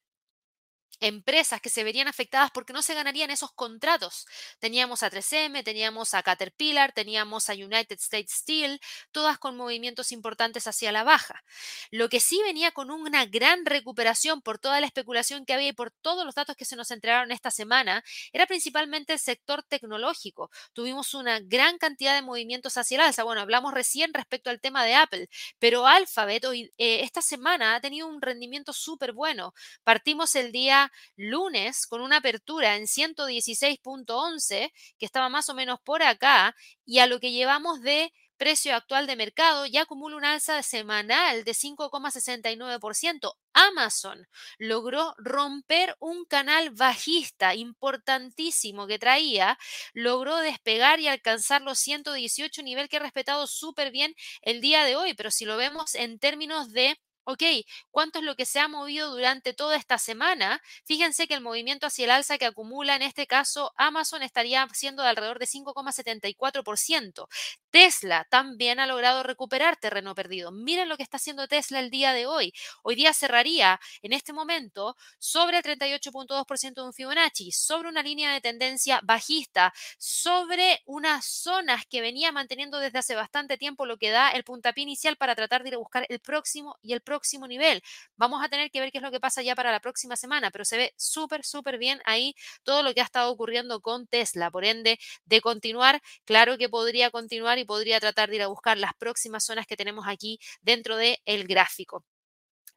empresas 1.05 1.61
que 1.61 1.69
se 1.69 1.85
verían 1.85 2.09
afectadas 2.09 2.51
porque 2.51 2.73
no 2.73 2.83
se 2.83 2.95
ganarían 2.95 3.31
esos 3.31 3.53
contratos. 3.53 4.27
Teníamos 4.59 5.03
a 5.03 5.11
3M, 5.11 5.63
teníamos 5.63 6.15
a 6.15 6.23
Caterpillar, 6.23 6.93
teníamos 6.93 7.51
a 7.51 7.55
United 7.55 7.99
States 8.01 8.33
Steel, 8.33 8.81
todas 9.13 9.39
con 9.39 9.57
movimientos 9.57 10.13
importantes 10.13 10.67
hacia 10.67 10.93
la 10.93 11.05
baja. 11.05 11.45
Lo 11.91 12.09
que 12.09 12.21
sí 12.21 12.41
venía 12.43 12.73
con 12.73 12.91
una 12.91 13.27
gran 13.27 13.67
recuperación 13.67 14.41
por 14.41 14.59
toda 14.59 14.81
la 14.81 14.87
especulación 14.87 15.45
que 15.45 15.53
había 15.55 15.69
y 15.69 15.73
por 15.73 15.91
todos 15.91 16.25
los 16.25 16.35
datos 16.35 16.57
que 16.57 16.65
se 16.65 16.77
nos 16.77 16.91
entregaron 16.91 17.31
esta 17.33 17.51
semana, 17.51 18.03
era 18.33 18.47
principalmente 18.47 19.13
el 19.13 19.19
sector 19.19 19.63
tecnológico. 19.63 20.51
Tuvimos 20.73 21.15
una 21.15 21.41
gran 21.41 21.79
cantidad 21.79 22.15
de 22.15 22.23
movimientos 22.23 22.77
hacia 22.77 22.97
el 22.97 23.01
alza. 23.03 23.25
Bueno, 23.25 23.41
hablamos 23.43 23.75
recién 23.75 24.15
respecto 24.15 24.51
al 24.51 24.61
tema 24.61 24.85
de 24.85 24.95
Apple, 24.95 25.29
pero 25.59 25.87
Alphabet 25.87 26.45
hoy, 26.45 26.73
eh, 26.79 27.01
esta 27.03 27.23
semana 27.23 27.75
ha 27.75 27.81
tenido 27.81 28.07
un 28.09 28.23
rendimiento 28.23 28.73
súper 28.73 29.13
bueno. 29.13 29.53
Partimos 29.85 30.35
el 30.35 30.53
día 30.53 30.91
lunes 31.17 31.87
con 31.87 32.01
una 32.01 32.19
apertura 32.19 32.77
en 32.77 32.85
116.11, 32.85 34.73
que 34.99 35.07
estaba 35.07 35.29
más 35.29 35.49
o 35.49 35.55
menos 35.55 35.81
por 35.81 36.03
acá, 36.03 36.55
y 36.85 36.99
a 36.99 37.07
lo 37.07 37.21
que 37.21 37.33
llevamos 37.33 37.81
de 37.81 38.13
precio 38.37 38.75
actual 38.75 39.07
de 39.07 39.17
mercado 39.17 39.67
ya 39.67 39.83
acumula 39.83 40.17
un 40.17 40.25
alza 40.25 40.63
semanal 40.63 41.45
de 41.45 41.53
5,69%. 41.53 43.35
Amazon 43.53 44.27
logró 44.59 45.15
romper 45.19 45.97
un 46.01 46.25
canal 46.25 46.71
bajista 46.71 47.55
importantísimo 47.55 48.87
que 48.87 48.99
traía, 48.99 49.59
logró 49.93 50.37
despegar 50.39 51.01
y 51.01 51.09
alcanzar 51.09 51.63
los 51.63 51.79
118 51.79 52.63
nivel 52.63 52.89
que 52.89 52.97
ha 52.97 53.01
respetado 53.01 53.47
súper 53.47 53.91
bien 53.91 54.15
el 54.43 54.61
día 54.61 54.85
de 54.85 54.97
hoy, 54.97 55.15
pero 55.15 55.31
si 55.31 55.45
lo 55.45 55.57
vemos 55.57 55.95
en 55.95 56.19
términos 56.19 56.73
de 56.73 56.99
Ok, 57.27 57.43
¿cuánto 57.91 58.19
es 58.19 58.25
lo 58.25 58.37
que 58.37 58.45
se 58.45 58.61
ha 58.61 58.69
movido 58.69 59.11
durante 59.11 59.55
toda 59.55 59.77
esta 59.77 59.97
semana? 59.97 60.61
Fíjense 60.85 61.27
que 61.27 61.33
el 61.33 61.41
movimiento 61.41 61.87
hacia 61.87 62.05
el 62.05 62.11
alza 62.11 62.37
que 62.37 62.45
acumula 62.45 62.97
en 62.97 63.03
este 63.03 63.27
caso 63.27 63.73
Amazon 63.77 64.23
estaría 64.23 64.67
siendo 64.75 65.03
de 65.03 65.09
alrededor 65.09 65.39
de 65.39 65.47
5,74%. 65.47 67.27
Tesla 67.71 68.27
también 68.31 68.79
ha 68.79 68.87
logrado 68.87 69.23
recuperar 69.23 69.77
terreno 69.79 70.15
perdido. 70.15 70.53
Miren 70.53 70.89
lo 70.91 70.99
que 70.99 71.03
está 71.03 71.17
haciendo 71.17 71.49
Tesla 71.49 71.81
el 71.81 71.91
día 71.91 72.13
de 72.13 72.27
hoy. 72.27 72.53
Hoy 72.83 72.95
día 72.95 73.15
cerraría 73.15 73.81
en 74.03 74.13
este 74.13 74.35
momento 74.35 74.95
sobre 75.19 75.57
el 75.57 75.63
38.2% 75.63 76.83
de 76.83 76.89
un 76.89 76.93
Fibonacci, 76.93 77.53
sobre 77.53 77.89
una 77.89 78.03
línea 78.03 78.33
de 78.35 78.43
tendencia 78.43 79.01
bajista, 79.03 79.73
sobre 79.99 80.83
unas 80.85 81.25
zonas 81.25 81.85
que 81.89 82.03
venía 82.03 82.33
manteniendo 82.33 82.79
desde 82.79 82.99
hace 82.99 83.15
bastante 83.15 83.57
tiempo, 83.57 83.87
lo 83.87 83.97
que 83.97 84.11
da 84.11 84.31
el 84.31 84.45
puntapié 84.45 84.83
inicial 84.83 85.17
para 85.17 85.35
tratar 85.35 85.63
de 85.63 85.71
ir 85.71 85.75
a 85.77 85.79
buscar 85.79 86.05
el 86.11 86.21
próximo 86.21 86.77
y 86.83 86.93
el 86.93 87.01
próximo 87.01 87.14
próximo 87.15 87.47
nivel. 87.47 87.81
Vamos 88.17 88.45
a 88.45 88.49
tener 88.49 88.71
que 88.71 88.81
ver 88.81 88.91
qué 88.91 88.99
es 88.99 89.03
lo 89.03 89.13
que 89.13 89.21
pasa 89.21 89.41
ya 89.43 89.55
para 89.55 89.71
la 89.71 89.79
próxima 89.81 90.17
semana, 90.17 90.51
pero 90.51 90.65
se 90.65 90.77
ve 90.77 90.95
súper, 90.97 91.45
súper 91.45 91.79
bien 91.79 92.01
ahí 92.05 92.35
todo 92.65 92.83
lo 92.83 92.93
que 92.93 93.01
ha 93.01 93.05
estado 93.05 93.31
ocurriendo 93.31 93.81
con 93.81 94.09
Tesla. 94.09 94.51
Por 94.51 94.65
ende, 94.65 94.99
de 95.25 95.41
continuar, 95.41 96.01
claro 96.25 96.59
que 96.59 96.69
podría 96.69 97.11
continuar 97.11 97.59
y 97.59 97.65
podría 97.65 98.01
tratar 98.01 98.31
de 98.31 98.37
ir 98.37 98.43
a 98.43 98.49
buscar 98.49 98.77
las 98.79 98.95
próximas 98.95 99.45
zonas 99.45 99.67
que 99.67 99.77
tenemos 99.77 100.07
aquí 100.09 100.41
dentro 100.61 100.97
del 100.97 101.19
el 101.25 101.47
gráfico. 101.47 102.05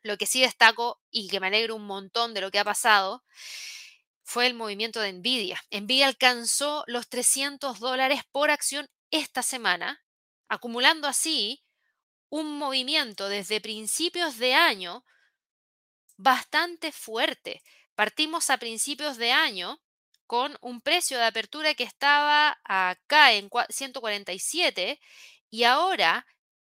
Lo 0.04 0.18
que 0.18 0.28
sí 0.28 0.42
destaco 0.42 1.02
y 1.10 1.30
que 1.30 1.40
me 1.40 1.48
alegro 1.48 1.76
un 1.76 1.86
montón 1.86 2.34
de 2.36 2.42
lo 2.42 2.52
que 2.52 2.60
ha 2.60 2.64
pasado 2.64 3.24
fue 4.24 4.46
el 4.46 4.54
movimiento 4.54 5.00
de 5.00 5.14
Nvidia. 5.14 5.60
Nvidia 5.72 6.08
alcanzó 6.08 6.84
los 6.86 7.10
300 7.10 7.80
dólares 7.80 8.22
por 8.32 8.52
acción 8.52 8.88
esta 9.10 9.42
semana, 9.42 10.04
acumulando 10.48 11.08
así 11.08 11.64
un 12.30 12.58
movimiento 12.58 13.30
desde 13.30 13.62
principios 13.62 14.38
de 14.38 14.54
año 14.54 15.06
bastante 16.18 16.92
fuerte. 16.92 17.64
Partimos 17.96 18.50
a 18.50 18.58
principios 18.58 19.18
de 19.18 19.32
año 19.32 19.82
con 20.26 20.58
un 20.62 20.82
precio 20.82 21.18
de 21.18 21.26
apertura 21.26 21.74
que 21.74 21.84
estaba 21.84 22.60
acá 22.66 23.34
en 23.34 23.50
147 23.70 25.00
y 25.50 25.64
ahora 25.64 26.26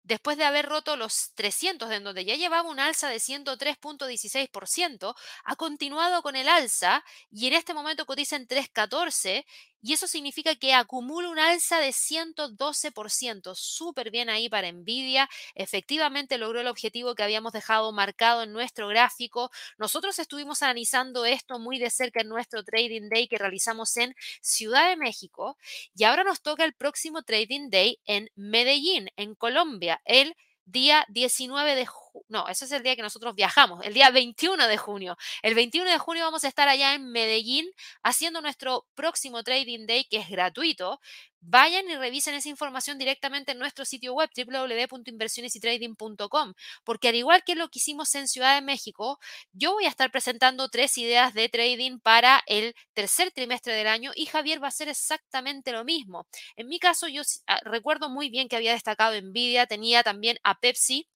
después 0.06 0.38
de 0.38 0.46
haber 0.46 0.68
roto 0.68 0.96
los 0.96 1.34
300, 1.34 1.92
en 1.92 2.04
donde 2.04 2.26
ya 2.26 2.36
llevaba 2.36 2.70
un 2.70 2.80
alza 2.80 3.10
de 3.10 3.18
103.16%, 3.18 5.16
ha 5.44 5.56
continuado 5.56 6.22
con 6.22 6.36
el 6.36 6.48
alza 6.48 7.04
y 7.32 7.48
en 7.48 7.54
este 7.54 7.74
momento 7.74 8.06
cotiza 8.06 8.36
en 8.36 8.48
3.14 8.48 9.46
y 9.86 9.94
eso 9.94 10.08
significa 10.08 10.56
que 10.56 10.74
acumula 10.74 11.30
un 11.30 11.38
alza 11.38 11.80
de 11.80 11.94
112%. 11.94 13.54
Súper 13.54 14.10
bien 14.10 14.32
ahí 14.32 14.50
para 14.50 14.72
Nvidia. 14.72 15.30
Efectivamente 15.54 16.40
logró 16.40 16.60
el 16.62 16.68
objetivo 16.68 17.14
que 17.14 17.22
habíamos 17.22 17.54
dejado 17.54 17.92
marcado 17.92 18.42
en 18.42 18.52
nuestro 18.52 18.88
gráfico. 18.88 19.52
Nosotros 19.78 20.18
estuvimos 20.18 20.64
analizando 20.64 21.24
esto 21.26 21.60
muy 21.60 21.78
de 21.78 21.92
cerca 21.92 22.22
en 22.22 22.30
nuestro 22.30 22.64
Trading 22.64 23.10
Day 23.10 23.28
que 23.28 23.38
realizamos 23.38 23.96
en 23.98 24.16
Ciudad 24.42 24.90
de 24.90 24.98
México 24.98 25.56
y 25.96 26.04
ahora 26.06 26.24
nos 26.24 26.42
toca 26.42 26.66
el 26.66 26.74
próximo 26.74 27.22
Trading 27.22 27.70
Day 27.70 28.00
en 28.06 28.32
Medellín, 28.34 29.10
en 29.18 29.36
Colombia, 29.36 30.02
el 30.06 30.36
día 30.66 31.06
19 31.10 31.76
de 31.76 31.86
no, 32.28 32.48
ese 32.48 32.66
es 32.66 32.72
el 32.72 32.84
día 32.84 32.96
que 32.96 33.02
nosotros 33.02 33.36
viajamos, 33.36 33.86
el 33.86 33.94
día 33.94 34.10
21 34.10 34.68
de 34.68 34.78
junio. 34.78 35.18
El 35.42 35.56
21 35.56 35.90
de 35.90 35.98
junio 35.98 36.26
vamos 36.26 36.44
a 36.44 36.48
estar 36.48 36.68
allá 36.68 36.94
en 36.94 37.12
Medellín 37.12 37.66
haciendo 38.04 38.42
nuestro 38.42 38.86
próximo 38.96 39.44
Trading 39.44 39.86
Day 39.88 40.06
que 40.06 40.18
es 40.18 40.30
gratuito. 40.30 41.00
Vayan 41.48 41.88
y 41.88 41.96
revisen 41.96 42.34
esa 42.34 42.50
información 42.50 42.98
directamente 42.98 43.52
en 43.52 43.60
nuestro 43.60 43.86
sitio 43.86 44.16
web 44.16 44.32
www.inversionesytrading.com, 44.36 46.54
porque 46.84 47.10
al 47.10 47.16
igual 47.16 47.44
que 47.46 47.54
lo 47.54 47.70
que 47.70 47.78
hicimos 47.78 48.16
en 48.16 48.28
Ciudad 48.28 48.56
de 48.56 48.62
México, 48.62 49.20
yo 49.54 49.74
voy 49.74 49.86
a 49.86 49.90
estar 49.90 50.10
presentando 50.10 50.70
tres 50.70 50.98
ideas 50.98 51.36
de 51.36 51.48
trading 51.48 52.00
para 52.00 52.42
el 52.48 52.74
tercer 52.94 53.30
trimestre 53.32 53.74
del 53.74 53.86
año 53.86 54.12
y 54.16 54.26
Javier 54.26 54.60
va 54.62 54.68
a 54.68 54.70
hacer 54.70 54.90
exactamente 54.90 55.72
lo 55.72 55.86
mismo. 55.86 56.26
En 56.56 56.68
mi 56.68 56.80
caso, 56.80 57.08
yo 57.08 57.22
ah, 57.46 57.60
recuerdo 57.64 58.10
muy 58.10 58.32
bien 58.32 58.50
que 58.50 58.56
había 58.56 58.74
destacado 58.74 59.14
Nvidia, 59.22 59.68
tenía 59.68 60.02
también 60.02 60.40
a 60.44 60.60
Pepsi 60.60 61.08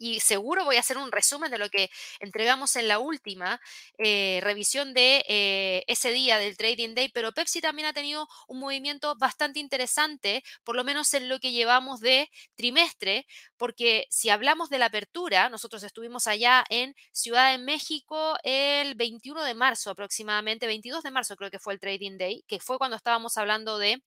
y 0.00 0.20
seguro 0.20 0.64
voy 0.64 0.76
a 0.76 0.80
hacer 0.80 0.96
un 0.96 1.12
resumen 1.12 1.50
de 1.50 1.58
lo 1.58 1.68
que 1.68 1.90
entregamos 2.20 2.74
en 2.76 2.88
la 2.88 2.98
última 2.98 3.60
eh, 3.98 4.40
revisión 4.42 4.94
de 4.94 5.22
eh, 5.28 5.84
ese 5.86 6.10
día 6.10 6.38
del 6.38 6.56
Trading 6.56 6.94
Day, 6.94 7.10
pero 7.10 7.32
Pepsi 7.32 7.60
también 7.60 7.86
ha 7.86 7.92
tenido 7.92 8.26
un 8.48 8.58
movimiento 8.60 9.14
bastante 9.16 9.60
interesante, 9.60 10.42
por 10.64 10.74
lo 10.74 10.84
menos 10.84 11.12
en 11.14 11.28
lo 11.28 11.38
que 11.38 11.52
llevamos 11.52 12.00
de 12.00 12.30
trimestre, 12.56 13.26
porque 13.58 14.06
si 14.10 14.30
hablamos 14.30 14.70
de 14.70 14.78
la 14.78 14.86
apertura, 14.86 15.50
nosotros 15.50 15.82
estuvimos 15.82 16.26
allá 16.26 16.64
en 16.70 16.94
Ciudad 17.12 17.52
de 17.52 17.58
México 17.58 18.36
el 18.42 18.94
21 18.94 19.44
de 19.44 19.54
marzo 19.54 19.90
aproximadamente, 19.90 20.66
22 20.66 21.02
de 21.02 21.10
marzo 21.10 21.36
creo 21.36 21.50
que 21.50 21.58
fue 21.58 21.74
el 21.74 21.80
Trading 21.80 22.16
Day, 22.16 22.42
que 22.48 22.58
fue 22.58 22.78
cuando 22.78 22.96
estábamos 22.96 23.36
hablando 23.36 23.76
de 23.78 24.02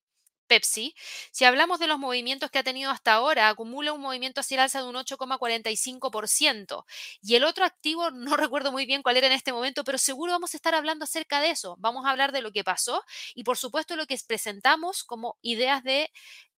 Pepsi, 0.46 0.94
si 1.30 1.44
hablamos 1.44 1.78
de 1.78 1.86
los 1.86 1.98
movimientos 1.98 2.50
que 2.50 2.58
ha 2.58 2.62
tenido 2.62 2.90
hasta 2.90 3.14
ahora, 3.14 3.48
acumula 3.48 3.92
un 3.92 4.00
movimiento 4.00 4.40
hacia 4.40 4.56
el 4.56 4.60
alza 4.60 4.82
de 4.82 4.88
un 4.88 4.96
8,45%. 4.96 6.84
Y 7.22 7.34
el 7.34 7.44
otro 7.44 7.64
activo, 7.64 8.10
no 8.12 8.36
recuerdo 8.36 8.72
muy 8.72 8.86
bien 8.86 9.02
cuál 9.02 9.16
era 9.16 9.26
en 9.26 9.32
este 9.32 9.52
momento, 9.52 9.84
pero 9.84 9.98
seguro 9.98 10.32
vamos 10.32 10.54
a 10.54 10.56
estar 10.56 10.74
hablando 10.74 11.04
acerca 11.04 11.40
de 11.40 11.50
eso. 11.50 11.76
Vamos 11.78 12.06
a 12.06 12.10
hablar 12.10 12.32
de 12.32 12.42
lo 12.42 12.52
que 12.52 12.64
pasó 12.64 13.02
y 13.34 13.44
por 13.44 13.56
supuesto 13.56 13.96
lo 13.96 14.06
que 14.06 14.18
presentamos 14.26 15.04
como 15.04 15.36
ideas 15.42 15.82
de 15.82 16.10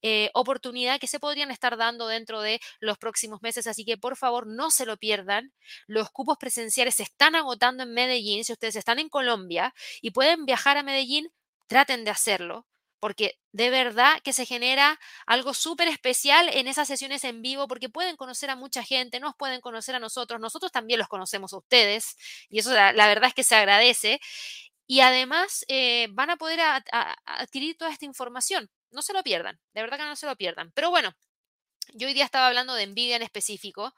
eh, 0.02 0.30
oportunidad 0.34 1.00
que 1.00 1.06
se 1.06 1.18
podrían 1.18 1.50
estar 1.50 1.76
dando 1.76 2.06
dentro 2.06 2.40
de 2.40 2.60
los 2.80 2.98
próximos 2.98 3.42
meses. 3.42 3.66
Así 3.66 3.84
que 3.84 3.96
por 3.98 4.16
favor 4.16 4.46
no 4.46 4.70
se 4.70 4.86
lo 4.86 4.96
pierdan. 4.96 5.52
Los 5.86 6.10
cupos 6.10 6.36
presenciales 6.38 6.96
se 6.96 7.02
están 7.04 7.34
agotando 7.34 7.82
en 7.82 7.92
Medellín. 7.92 8.44
Si 8.44 8.52
ustedes 8.52 8.76
están 8.76 8.98
en 8.98 9.08
Colombia 9.08 9.74
y 10.00 10.10
pueden 10.10 10.44
viajar 10.46 10.76
a 10.76 10.82
Medellín, 10.82 11.28
traten 11.66 12.04
de 12.04 12.10
hacerlo 12.10 12.66
porque 13.00 13.38
de 13.52 13.70
verdad 13.70 14.20
que 14.22 14.32
se 14.32 14.46
genera 14.46 14.98
algo 15.26 15.54
súper 15.54 15.88
especial 15.88 16.48
en 16.52 16.68
esas 16.68 16.88
sesiones 16.88 17.24
en 17.24 17.42
vivo, 17.42 17.68
porque 17.68 17.88
pueden 17.88 18.16
conocer 18.16 18.50
a 18.50 18.56
mucha 18.56 18.82
gente, 18.82 19.20
nos 19.20 19.34
pueden 19.36 19.60
conocer 19.60 19.94
a 19.94 19.98
nosotros, 19.98 20.40
nosotros 20.40 20.72
también 20.72 20.98
los 20.98 21.08
conocemos 21.08 21.52
a 21.52 21.58
ustedes, 21.58 22.16
y 22.48 22.60
eso 22.60 22.72
la, 22.72 22.92
verdad 22.92 23.28
es 23.28 23.34
que 23.34 23.44
se 23.44 23.56
agradece. 23.56 24.20
Y 24.88 25.00
además 25.00 25.64
eh, 25.68 26.08
van 26.12 26.30
a 26.30 26.36
poder 26.36 26.60
adquirir 27.24 27.76
toda 27.76 27.90
esta 27.90 28.04
información. 28.04 28.70
No 28.92 29.02
se 29.02 29.12
lo 29.12 29.22
pierdan, 29.24 29.58
de 29.74 29.82
verdad 29.82 29.98
que 29.98 30.04
no 30.04 30.16
se 30.16 30.26
lo 30.26 30.36
pierdan. 30.36 30.70
Pero 30.74 30.90
bueno, 30.90 31.12
yo 31.94 32.08
hoy 32.08 32.14
día 32.14 32.24
estaba 32.24 32.48
hablando 32.48 32.74
de 32.74 32.86
Nvidia 32.86 33.16
en 33.16 33.22
específico, 33.22 33.94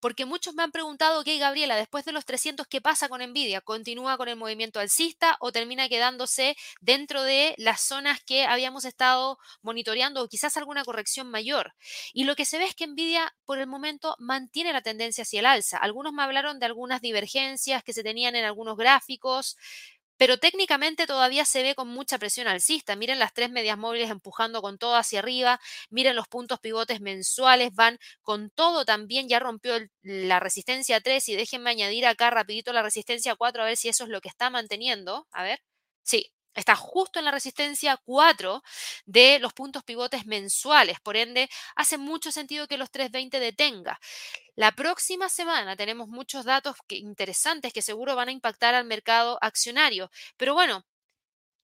porque 0.00 0.26
muchos 0.26 0.54
me 0.54 0.62
han 0.62 0.72
preguntado, 0.72 1.20
ok, 1.20 1.28
Gabriela, 1.38 1.76
después 1.76 2.04
de 2.04 2.12
los 2.12 2.24
300, 2.24 2.66
¿qué 2.66 2.80
pasa 2.80 3.08
con 3.08 3.22
Nvidia? 3.22 3.60
¿Continúa 3.60 4.16
con 4.16 4.28
el 4.28 4.36
movimiento 4.36 4.80
alcista 4.80 5.36
o 5.40 5.52
termina 5.52 5.88
quedándose 5.88 6.56
dentro 6.80 7.22
de 7.22 7.54
las 7.58 7.80
zonas 7.80 8.22
que 8.22 8.44
habíamos 8.44 8.84
estado 8.84 9.38
monitoreando 9.62 10.22
o 10.22 10.28
quizás 10.28 10.56
alguna 10.56 10.84
corrección 10.84 11.30
mayor? 11.30 11.74
Y 12.12 12.24
lo 12.24 12.36
que 12.36 12.44
se 12.44 12.58
ve 12.58 12.64
es 12.64 12.74
que 12.74 12.86
Nvidia 12.86 13.34
por 13.44 13.58
el 13.58 13.66
momento 13.66 14.16
mantiene 14.18 14.72
la 14.72 14.82
tendencia 14.82 15.22
hacia 15.22 15.40
el 15.40 15.46
alza. 15.46 15.78
Algunos 15.78 16.12
me 16.12 16.22
hablaron 16.22 16.58
de 16.58 16.66
algunas 16.66 17.00
divergencias 17.00 17.82
que 17.82 17.92
se 17.92 18.02
tenían 18.02 18.36
en 18.36 18.44
algunos 18.44 18.76
gráficos 18.76 19.56
pero 20.16 20.38
técnicamente 20.38 21.06
todavía 21.06 21.44
se 21.44 21.62
ve 21.62 21.74
con 21.74 21.88
mucha 21.88 22.18
presión 22.18 22.48
alcista. 22.48 22.96
Miren 22.96 23.18
las 23.18 23.32
tres 23.32 23.50
medias 23.50 23.78
móviles 23.78 24.10
empujando 24.10 24.62
con 24.62 24.78
todo 24.78 24.96
hacia 24.96 25.20
arriba, 25.20 25.60
miren 25.90 26.16
los 26.16 26.28
puntos 26.28 26.60
pivotes 26.60 27.00
mensuales, 27.00 27.74
van 27.74 27.98
con 28.22 28.50
todo 28.50 28.84
también, 28.84 29.28
ya 29.28 29.38
rompió 29.38 29.74
la 30.02 30.40
resistencia 30.40 31.00
3 31.00 31.28
y 31.28 31.36
déjenme 31.36 31.70
añadir 31.70 32.06
acá 32.06 32.30
rapidito 32.30 32.72
la 32.72 32.82
resistencia 32.82 33.36
4 33.36 33.62
a 33.62 33.66
ver 33.66 33.76
si 33.76 33.88
eso 33.88 34.04
es 34.04 34.10
lo 34.10 34.20
que 34.20 34.28
está 34.28 34.50
manteniendo. 34.50 35.26
A 35.32 35.42
ver, 35.42 35.60
sí, 36.02 36.30
está 36.56 36.74
justo 36.74 37.18
en 37.18 37.26
la 37.26 37.30
resistencia 37.30 37.96
4 38.04 38.62
de 39.04 39.38
los 39.38 39.52
puntos 39.52 39.84
pivotes 39.84 40.26
mensuales. 40.26 40.98
Por 41.00 41.16
ende, 41.16 41.48
hace 41.76 41.98
mucho 41.98 42.32
sentido 42.32 42.66
que 42.66 42.78
los 42.78 42.90
320 42.90 43.38
detenga. 43.38 44.00
La 44.56 44.72
próxima 44.72 45.28
semana 45.28 45.76
tenemos 45.76 46.08
muchos 46.08 46.44
datos 46.44 46.76
interesantes 46.88 47.72
que 47.72 47.82
seguro 47.82 48.16
van 48.16 48.28
a 48.28 48.32
impactar 48.32 48.74
al 48.74 48.86
mercado 48.86 49.38
accionario. 49.42 50.10
Pero 50.36 50.54
bueno, 50.54 50.84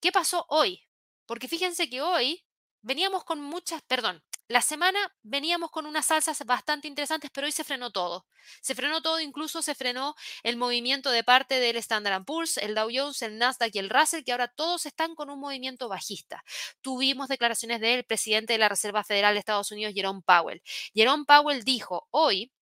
¿qué 0.00 0.12
pasó 0.12 0.44
hoy? 0.48 0.82
Porque 1.26 1.48
fíjense 1.48 1.88
que 1.88 2.02
hoy 2.02 2.44
veníamos 2.82 3.24
con 3.24 3.40
muchas, 3.40 3.82
perdón, 3.82 4.22
la 4.52 4.60
semana 4.60 4.98
veníamos 5.22 5.70
con 5.70 5.86
unas 5.86 6.06
salsas 6.06 6.44
bastante 6.44 6.86
interesantes, 6.86 7.30
pero 7.32 7.46
hoy 7.46 7.52
se 7.52 7.64
frenó 7.64 7.90
todo. 7.90 8.26
Se 8.60 8.74
frenó 8.74 9.00
todo, 9.00 9.18
incluso 9.18 9.62
se 9.62 9.74
frenó 9.74 10.14
el 10.42 10.58
movimiento 10.58 11.10
de 11.10 11.24
parte 11.24 11.58
del 11.58 11.76
Standard 11.76 12.24
Poor's, 12.24 12.58
el 12.58 12.74
Dow 12.74 12.90
Jones, 12.92 13.22
el 13.22 13.38
Nasdaq 13.38 13.74
y 13.74 13.78
el 13.78 13.88
Russell, 13.88 14.24
que 14.24 14.32
ahora 14.32 14.48
todos 14.48 14.84
están 14.84 15.14
con 15.14 15.30
un 15.30 15.40
movimiento 15.40 15.88
bajista. 15.88 16.44
Tuvimos 16.82 17.28
declaraciones 17.28 17.80
del 17.80 18.04
presidente 18.04 18.52
de 18.52 18.58
la 18.58 18.68
Reserva 18.68 19.04
Federal 19.04 19.34
de 19.34 19.38
Estados 19.38 19.72
Unidos, 19.72 19.94
Jerome 19.94 20.20
Powell. 20.26 20.62
Jerome 20.94 21.24
Powell 21.24 21.64
dijo 21.64 22.08
hoy 22.10 22.52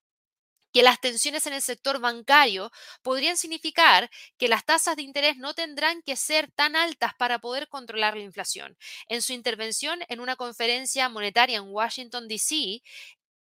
que 0.73 0.83
las 0.83 1.01
tensiones 1.01 1.47
en 1.47 1.55
el 1.55 1.63
sector 1.63 2.01
bancario 2.01 2.71
podrían 3.03 3.37
significar 3.37 4.11
que 4.39 4.49
las 4.49 4.65
tasas 4.65 4.97
de 4.97 5.03
interés 5.03 5.37
no 5.37 5.55
tendrán 5.55 6.03
que 6.03 6.17
ser 6.17 6.51
tan 6.53 6.77
altas 6.77 7.15
para 7.15 7.39
poder 7.39 7.69
controlar 7.69 8.17
la 8.17 8.23
inflación. 8.23 8.77
En 9.09 9.23
su 9.23 9.33
intervención 9.33 10.01
en 10.09 10.21
una 10.21 10.37
conferencia 10.37 11.09
monetaria 11.09 11.59
en 11.59 11.69
Washington, 11.69 12.29
D.C., 12.29 12.83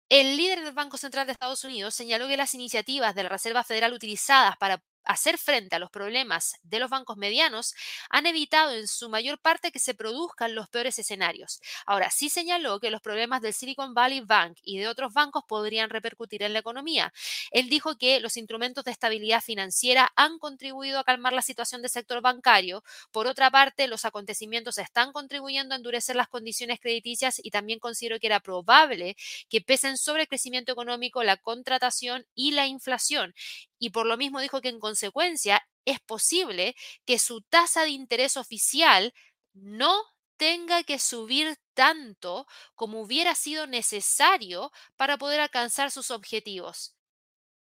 el 0.09 0.37
líder 0.37 0.61
del 0.61 0.73
Banco 0.73 0.97
Central 0.97 1.25
de 1.25 1.33
Estados 1.33 1.63
Unidos 1.63 1.95
señaló 1.95 2.27
que 2.27 2.37
las 2.37 2.53
iniciativas 2.53 3.15
de 3.15 3.23
la 3.23 3.29
Reserva 3.29 3.63
Federal 3.63 3.93
utilizadas 3.93 4.57
para 4.57 4.83
hacer 5.05 5.37
frente 5.37 5.75
a 5.75 5.79
los 5.79 5.89
problemas 5.89 6.55
de 6.63 6.79
los 6.79 6.89
bancos 6.89 7.17
medianos 7.17 7.73
han 8.09 8.25
evitado 8.25 8.71
en 8.73 8.87
su 8.87 9.09
mayor 9.09 9.39
parte 9.39 9.71
que 9.71 9.79
se 9.79 9.93
produzcan 9.93 10.55
los 10.55 10.69
peores 10.69 10.97
escenarios. 10.99 11.61
Ahora, 11.85 12.09
sí 12.09 12.29
señaló 12.29 12.79
que 12.79 12.91
los 12.91 13.01
problemas 13.01 13.41
del 13.41 13.53
Silicon 13.53 13.93
Valley 13.93 14.21
Bank 14.21 14.57
y 14.63 14.77
de 14.77 14.87
otros 14.87 15.13
bancos 15.13 15.43
podrían 15.47 15.89
repercutir 15.89 16.43
en 16.43 16.53
la 16.53 16.59
economía. 16.59 17.13
Él 17.51 17.69
dijo 17.69 17.97
que 17.97 18.19
los 18.19 18.37
instrumentos 18.37 18.83
de 18.83 18.91
estabilidad 18.91 19.41
financiera 19.41 20.11
han 20.15 20.39
contribuido 20.39 20.99
a 20.99 21.03
calmar 21.03 21.33
la 21.33 21.41
situación 21.41 21.81
del 21.81 21.91
sector 21.91 22.21
bancario. 22.21 22.83
Por 23.11 23.27
otra 23.27 23.51
parte, 23.51 23.87
los 23.87 24.05
acontecimientos 24.05 24.77
están 24.77 25.11
contribuyendo 25.11 25.73
a 25.73 25.77
endurecer 25.77 26.15
las 26.15 26.27
condiciones 26.27 26.79
crediticias 26.79 27.39
y 27.43 27.51
también 27.51 27.79
considero 27.79 28.19
que 28.19 28.27
era 28.27 28.39
probable 28.39 29.15
que 29.49 29.61
pesen 29.61 29.97
sobre 29.97 30.23
el 30.23 30.27
crecimiento 30.27 30.71
económico, 30.71 31.23
la 31.23 31.37
contratación 31.37 32.25
y 32.35 32.51
la 32.51 32.67
inflación. 32.67 33.33
Y 33.79 33.89
por 33.89 34.05
lo 34.05 34.15
mismo 34.15 34.39
dijo 34.39 34.61
que 34.61 34.69
en 34.69 34.79
consecuencia 34.93 35.67
es 35.85 35.99
posible 35.99 36.75
que 37.05 37.17
su 37.17 37.41
tasa 37.41 37.81
de 37.81 37.89
interés 37.89 38.37
oficial 38.37 39.11
no 39.53 40.03
tenga 40.37 40.83
que 40.83 40.99
subir 40.99 41.57
tanto 41.73 42.45
como 42.75 43.01
hubiera 43.01 43.33
sido 43.33 43.65
necesario 43.65 44.71
para 44.95 45.17
poder 45.17 45.39
alcanzar 45.39 45.89
sus 45.89 46.11
objetivos. 46.11 46.95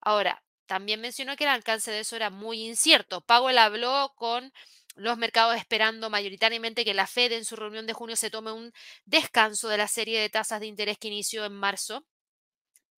Ahora, 0.02 0.44
también 0.66 1.02
mencionó 1.02 1.36
que 1.36 1.44
el 1.44 1.52
alcance 1.52 1.92
de 1.92 2.00
eso 2.00 2.16
era 2.16 2.32
muy 2.32 2.66
incierto. 2.66 3.22
Powell 3.22 3.60
habló 3.60 4.14
con 4.16 4.52
los 4.96 5.18
mercados 5.18 5.56
esperando 5.56 6.10
mayoritariamente 6.10 6.84
que 6.84 6.96
la 6.96 7.06
Fed 7.06 7.32
en 7.34 7.46
su 7.46 7.56
reunión 7.56 7.86
de 7.86 7.94
junio 7.94 8.16
se 8.16 8.32
tome 8.32 8.52
un 8.52 8.74
descanso 9.06 9.70
de 9.70 9.78
la 9.78 9.88
serie 9.88 10.20
de 10.20 10.30
tasas 10.30 10.60
de 10.62 10.68
interés 10.68 10.98
que 10.98 11.10
inició 11.10 11.46
en 11.46 11.54
marzo. 11.54 12.06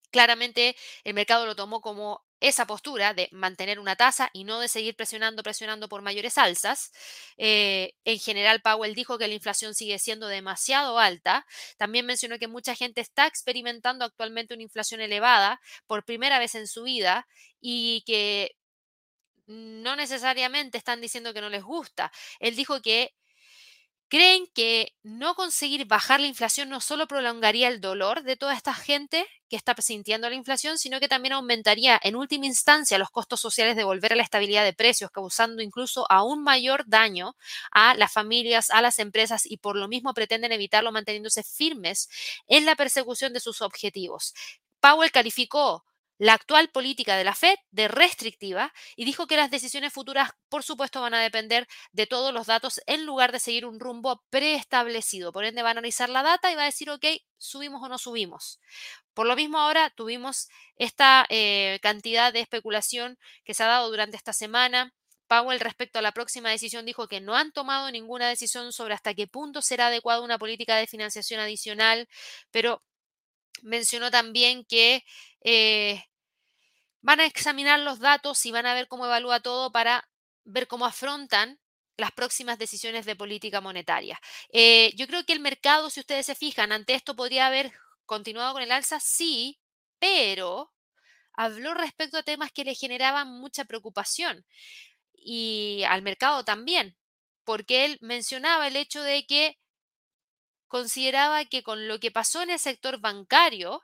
Claramente 0.09 0.75
el 1.03 1.13
mercado 1.13 1.45
lo 1.45 1.55
tomó 1.55 1.81
como 1.81 2.23
esa 2.41 2.65
postura 2.67 3.13
de 3.13 3.29
mantener 3.31 3.79
una 3.79 3.95
tasa 3.95 4.29
y 4.33 4.43
no 4.43 4.59
de 4.59 4.67
seguir 4.67 4.95
presionando, 4.95 5.43
presionando 5.43 5.87
por 5.87 6.01
mayores 6.01 6.37
alzas. 6.37 6.91
Eh, 7.37 7.93
en 8.03 8.19
general, 8.19 8.61
Powell 8.61 8.95
dijo 8.95 9.17
que 9.17 9.27
la 9.27 9.35
inflación 9.35 9.75
sigue 9.75 9.99
siendo 9.99 10.27
demasiado 10.27 10.99
alta. 10.99 11.45
También 11.77 12.05
mencionó 12.05 12.39
que 12.39 12.47
mucha 12.47 12.75
gente 12.75 12.99
está 12.99 13.27
experimentando 13.27 14.03
actualmente 14.03 14.53
una 14.53 14.63
inflación 14.63 15.01
elevada 15.01 15.61
por 15.87 16.03
primera 16.03 16.39
vez 16.39 16.55
en 16.55 16.67
su 16.67 16.83
vida 16.83 17.27
y 17.61 18.03
que 18.05 18.55
no 19.47 19.95
necesariamente 19.95 20.77
están 20.77 21.01
diciendo 21.01 21.33
que 21.33 21.41
no 21.41 21.49
les 21.49 21.63
gusta. 21.63 22.11
Él 22.39 22.55
dijo 22.55 22.81
que 22.81 23.13
creen 24.11 24.45
que 24.53 24.93
no 25.03 25.35
conseguir 25.35 25.85
bajar 25.85 26.19
la 26.19 26.27
inflación 26.27 26.67
no 26.67 26.81
solo 26.81 27.07
prolongaría 27.07 27.69
el 27.69 27.79
dolor 27.79 28.23
de 28.23 28.35
toda 28.35 28.53
esta 28.53 28.73
gente 28.73 29.25
que 29.49 29.55
está 29.55 29.73
sintiendo 29.79 30.29
la 30.29 30.35
inflación, 30.35 30.77
sino 30.77 30.99
que 30.99 31.07
también 31.07 31.31
aumentaría 31.31 31.97
en 32.03 32.17
última 32.17 32.45
instancia 32.45 32.97
los 32.97 33.09
costos 33.09 33.39
sociales 33.39 33.77
de 33.77 33.85
volver 33.85 34.11
a 34.11 34.17
la 34.17 34.23
estabilidad 34.23 34.65
de 34.65 34.73
precios, 34.73 35.11
causando 35.11 35.61
incluso 35.61 36.05
aún 36.11 36.43
mayor 36.43 36.83
daño 36.87 37.37
a 37.71 37.95
las 37.95 38.11
familias, 38.11 38.69
a 38.69 38.81
las 38.81 38.99
empresas 38.99 39.45
y 39.45 39.55
por 39.55 39.77
lo 39.77 39.87
mismo 39.87 40.13
pretenden 40.13 40.51
evitarlo 40.51 40.91
manteniéndose 40.91 41.41
firmes 41.43 42.09
en 42.49 42.65
la 42.65 42.75
persecución 42.75 43.31
de 43.31 43.39
sus 43.39 43.61
objetivos. 43.61 44.33
Powell 44.81 45.11
calificó 45.11 45.85
la 46.21 46.33
actual 46.33 46.69
política 46.69 47.17
de 47.17 47.23
la 47.23 47.33
Fed 47.33 47.55
de 47.71 47.87
restrictiva 47.87 48.71
y 48.95 49.05
dijo 49.05 49.25
que 49.25 49.37
las 49.37 49.49
decisiones 49.49 49.91
futuras, 49.91 50.29
por 50.49 50.61
supuesto, 50.61 51.01
van 51.01 51.15
a 51.15 51.19
depender 51.19 51.67
de 51.93 52.05
todos 52.05 52.31
los 52.31 52.45
datos 52.45 52.79
en 52.85 53.07
lugar 53.07 53.31
de 53.31 53.39
seguir 53.39 53.65
un 53.65 53.79
rumbo 53.79 54.23
preestablecido. 54.29 55.31
Por 55.31 55.45
ende, 55.45 55.63
va 55.63 55.69
a 55.69 55.71
analizar 55.71 56.09
la 56.09 56.21
data 56.21 56.51
y 56.51 56.55
va 56.55 56.61
a 56.61 56.65
decir, 56.65 56.91
ok, 56.91 57.03
subimos 57.39 57.81
o 57.81 57.89
no 57.89 57.97
subimos. 57.97 58.59
Por 59.15 59.25
lo 59.25 59.35
mismo, 59.35 59.57
ahora 59.57 59.89
tuvimos 59.89 60.47
esta 60.75 61.25
eh, 61.29 61.79
cantidad 61.81 62.31
de 62.31 62.41
especulación 62.41 63.17
que 63.43 63.55
se 63.55 63.63
ha 63.63 63.67
dado 63.67 63.89
durante 63.89 64.15
esta 64.15 64.31
semana. 64.31 64.93
Powell 65.25 65.59
respecto 65.59 65.97
a 65.97 66.03
la 66.03 66.11
próxima 66.11 66.51
decisión 66.51 66.85
dijo 66.85 67.07
que 67.07 67.19
no 67.19 67.35
han 67.35 67.51
tomado 67.51 67.89
ninguna 67.89 68.29
decisión 68.29 68.71
sobre 68.73 68.93
hasta 68.93 69.15
qué 69.15 69.25
punto 69.25 69.63
será 69.63 69.87
adecuada 69.87 70.21
una 70.21 70.37
política 70.37 70.75
de 70.75 70.85
financiación 70.85 71.39
adicional, 71.39 72.07
pero 72.51 72.83
mencionó 73.63 74.11
también 74.11 74.65
que 74.65 75.03
eh, 75.43 76.03
van 77.01 77.19
a 77.19 77.25
examinar 77.25 77.79
los 77.79 77.99
datos 77.99 78.45
y 78.45 78.51
van 78.51 78.65
a 78.65 78.73
ver 78.73 78.87
cómo 78.87 79.05
evalúa 79.05 79.39
todo 79.41 79.71
para 79.71 80.07
ver 80.43 80.67
cómo 80.67 80.85
afrontan 80.85 81.59
las 81.97 82.11
próximas 82.11 82.57
decisiones 82.57 83.05
de 83.05 83.15
política 83.15 83.61
monetaria. 83.61 84.19
Eh, 84.51 84.91
yo 84.95 85.07
creo 85.07 85.23
que 85.25 85.33
el 85.33 85.39
mercado, 85.39 85.89
si 85.89 85.99
ustedes 85.99 86.25
se 86.25 86.35
fijan, 86.35 86.71
ante 86.71 86.93
esto 86.93 87.15
podría 87.15 87.47
haber 87.47 87.71
continuado 88.05 88.53
con 88.53 88.63
el 88.63 88.71
alza, 88.71 88.99
sí, 88.99 89.59
pero 89.99 90.71
habló 91.33 91.73
respecto 91.73 92.17
a 92.17 92.23
temas 92.23 92.51
que 92.51 92.65
le 92.65 92.75
generaban 92.75 93.27
mucha 93.39 93.65
preocupación 93.65 94.45
y 95.13 95.83
al 95.87 96.01
mercado 96.01 96.43
también, 96.43 96.97
porque 97.43 97.85
él 97.85 97.97
mencionaba 98.01 98.67
el 98.67 98.75
hecho 98.75 99.03
de 99.03 99.25
que 99.25 99.59
consideraba 100.67 101.45
que 101.45 101.63
con 101.63 101.87
lo 101.87 101.99
que 101.99 102.11
pasó 102.11 102.41
en 102.41 102.49
el 102.49 102.59
sector 102.59 102.99
bancario, 102.99 103.83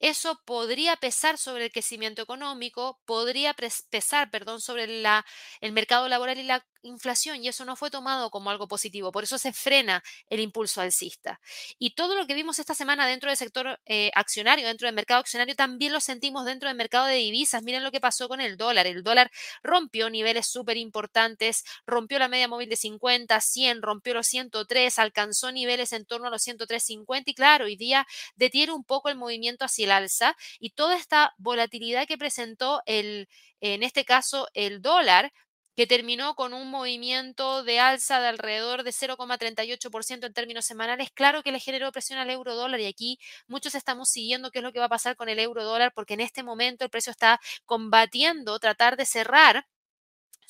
eso 0.00 0.40
podría 0.44 0.96
pesar 0.96 1.38
sobre 1.38 1.64
el 1.66 1.72
crecimiento 1.72 2.22
económico, 2.22 3.00
podría 3.06 3.54
pesar, 3.90 4.30
perdón, 4.30 4.60
sobre 4.60 4.86
la, 4.86 5.24
el 5.60 5.72
mercado 5.72 6.08
laboral 6.08 6.38
y 6.38 6.42
la 6.44 6.64
inflación 6.82 7.42
y 7.42 7.48
eso 7.48 7.64
no 7.64 7.76
fue 7.76 7.90
tomado 7.90 8.30
como 8.30 8.50
algo 8.50 8.68
positivo. 8.68 9.12
Por 9.12 9.24
eso 9.24 9.38
se 9.38 9.52
frena 9.52 10.02
el 10.30 10.40
impulso 10.40 10.80
alcista. 10.80 11.40
Y 11.78 11.90
todo 11.94 12.16
lo 12.16 12.26
que 12.26 12.34
vimos 12.34 12.58
esta 12.58 12.74
semana 12.74 13.06
dentro 13.06 13.30
del 13.30 13.36
sector 13.36 13.80
eh, 13.86 14.10
accionario, 14.14 14.66
dentro 14.66 14.86
del 14.86 14.94
mercado 14.94 15.20
accionario, 15.20 15.54
también 15.54 15.92
lo 15.92 16.00
sentimos 16.00 16.44
dentro 16.44 16.68
del 16.68 16.76
mercado 16.76 17.06
de 17.06 17.16
divisas. 17.16 17.62
Miren 17.62 17.84
lo 17.84 17.92
que 17.92 18.00
pasó 18.00 18.28
con 18.28 18.40
el 18.40 18.56
dólar. 18.56 18.86
El 18.86 19.02
dólar 19.02 19.30
rompió 19.62 20.10
niveles 20.10 20.46
súper 20.46 20.76
importantes, 20.76 21.64
rompió 21.86 22.18
la 22.18 22.28
media 22.28 22.48
móvil 22.48 22.68
de 22.68 22.76
50, 22.76 23.40
100, 23.40 23.82
rompió 23.82 24.14
los 24.14 24.26
103, 24.26 24.98
alcanzó 24.98 25.52
niveles 25.52 25.92
en 25.92 26.04
torno 26.06 26.28
a 26.28 26.30
los 26.30 26.46
103.50 26.46 27.22
y 27.26 27.34
claro, 27.34 27.64
hoy 27.66 27.76
día 27.76 28.06
detiene 28.36 28.72
un 28.72 28.84
poco 28.84 29.08
el 29.08 29.16
movimiento 29.16 29.64
hacia 29.64 29.84
el 29.84 29.90
alza 29.92 30.36
y 30.58 30.70
toda 30.70 30.96
esta 30.96 31.34
volatilidad 31.38 32.06
que 32.06 32.18
presentó 32.18 32.82
el, 32.86 33.28
en 33.60 33.82
este 33.82 34.04
caso, 34.04 34.48
el 34.54 34.82
dólar 34.82 35.32
que 35.76 35.86
terminó 35.86 36.34
con 36.34 36.54
un 36.54 36.70
movimiento 36.70 37.62
de 37.62 37.78
alza 37.80 38.20
de 38.20 38.28
alrededor 38.28 38.82
de 38.82 38.92
0,38% 38.92 40.26
en 40.26 40.32
términos 40.32 40.64
semanales. 40.64 41.10
Claro 41.12 41.42
que 41.42 41.52
le 41.52 41.60
generó 41.60 41.92
presión 41.92 42.18
al 42.18 42.30
euro 42.30 42.54
dólar 42.54 42.80
y 42.80 42.86
aquí 42.86 43.18
muchos 43.46 43.74
estamos 43.74 44.08
siguiendo 44.08 44.50
qué 44.50 44.60
es 44.60 44.62
lo 44.64 44.72
que 44.72 44.78
va 44.78 44.86
a 44.86 44.88
pasar 44.88 45.16
con 45.16 45.28
el 45.28 45.38
euro 45.38 45.64
dólar 45.64 45.92
porque 45.94 46.14
en 46.14 46.20
este 46.20 46.42
momento 46.42 46.84
el 46.84 46.90
precio 46.90 47.10
está 47.10 47.40
combatiendo 47.66 48.58
tratar 48.58 48.96
de 48.96 49.06
cerrar 49.06 49.66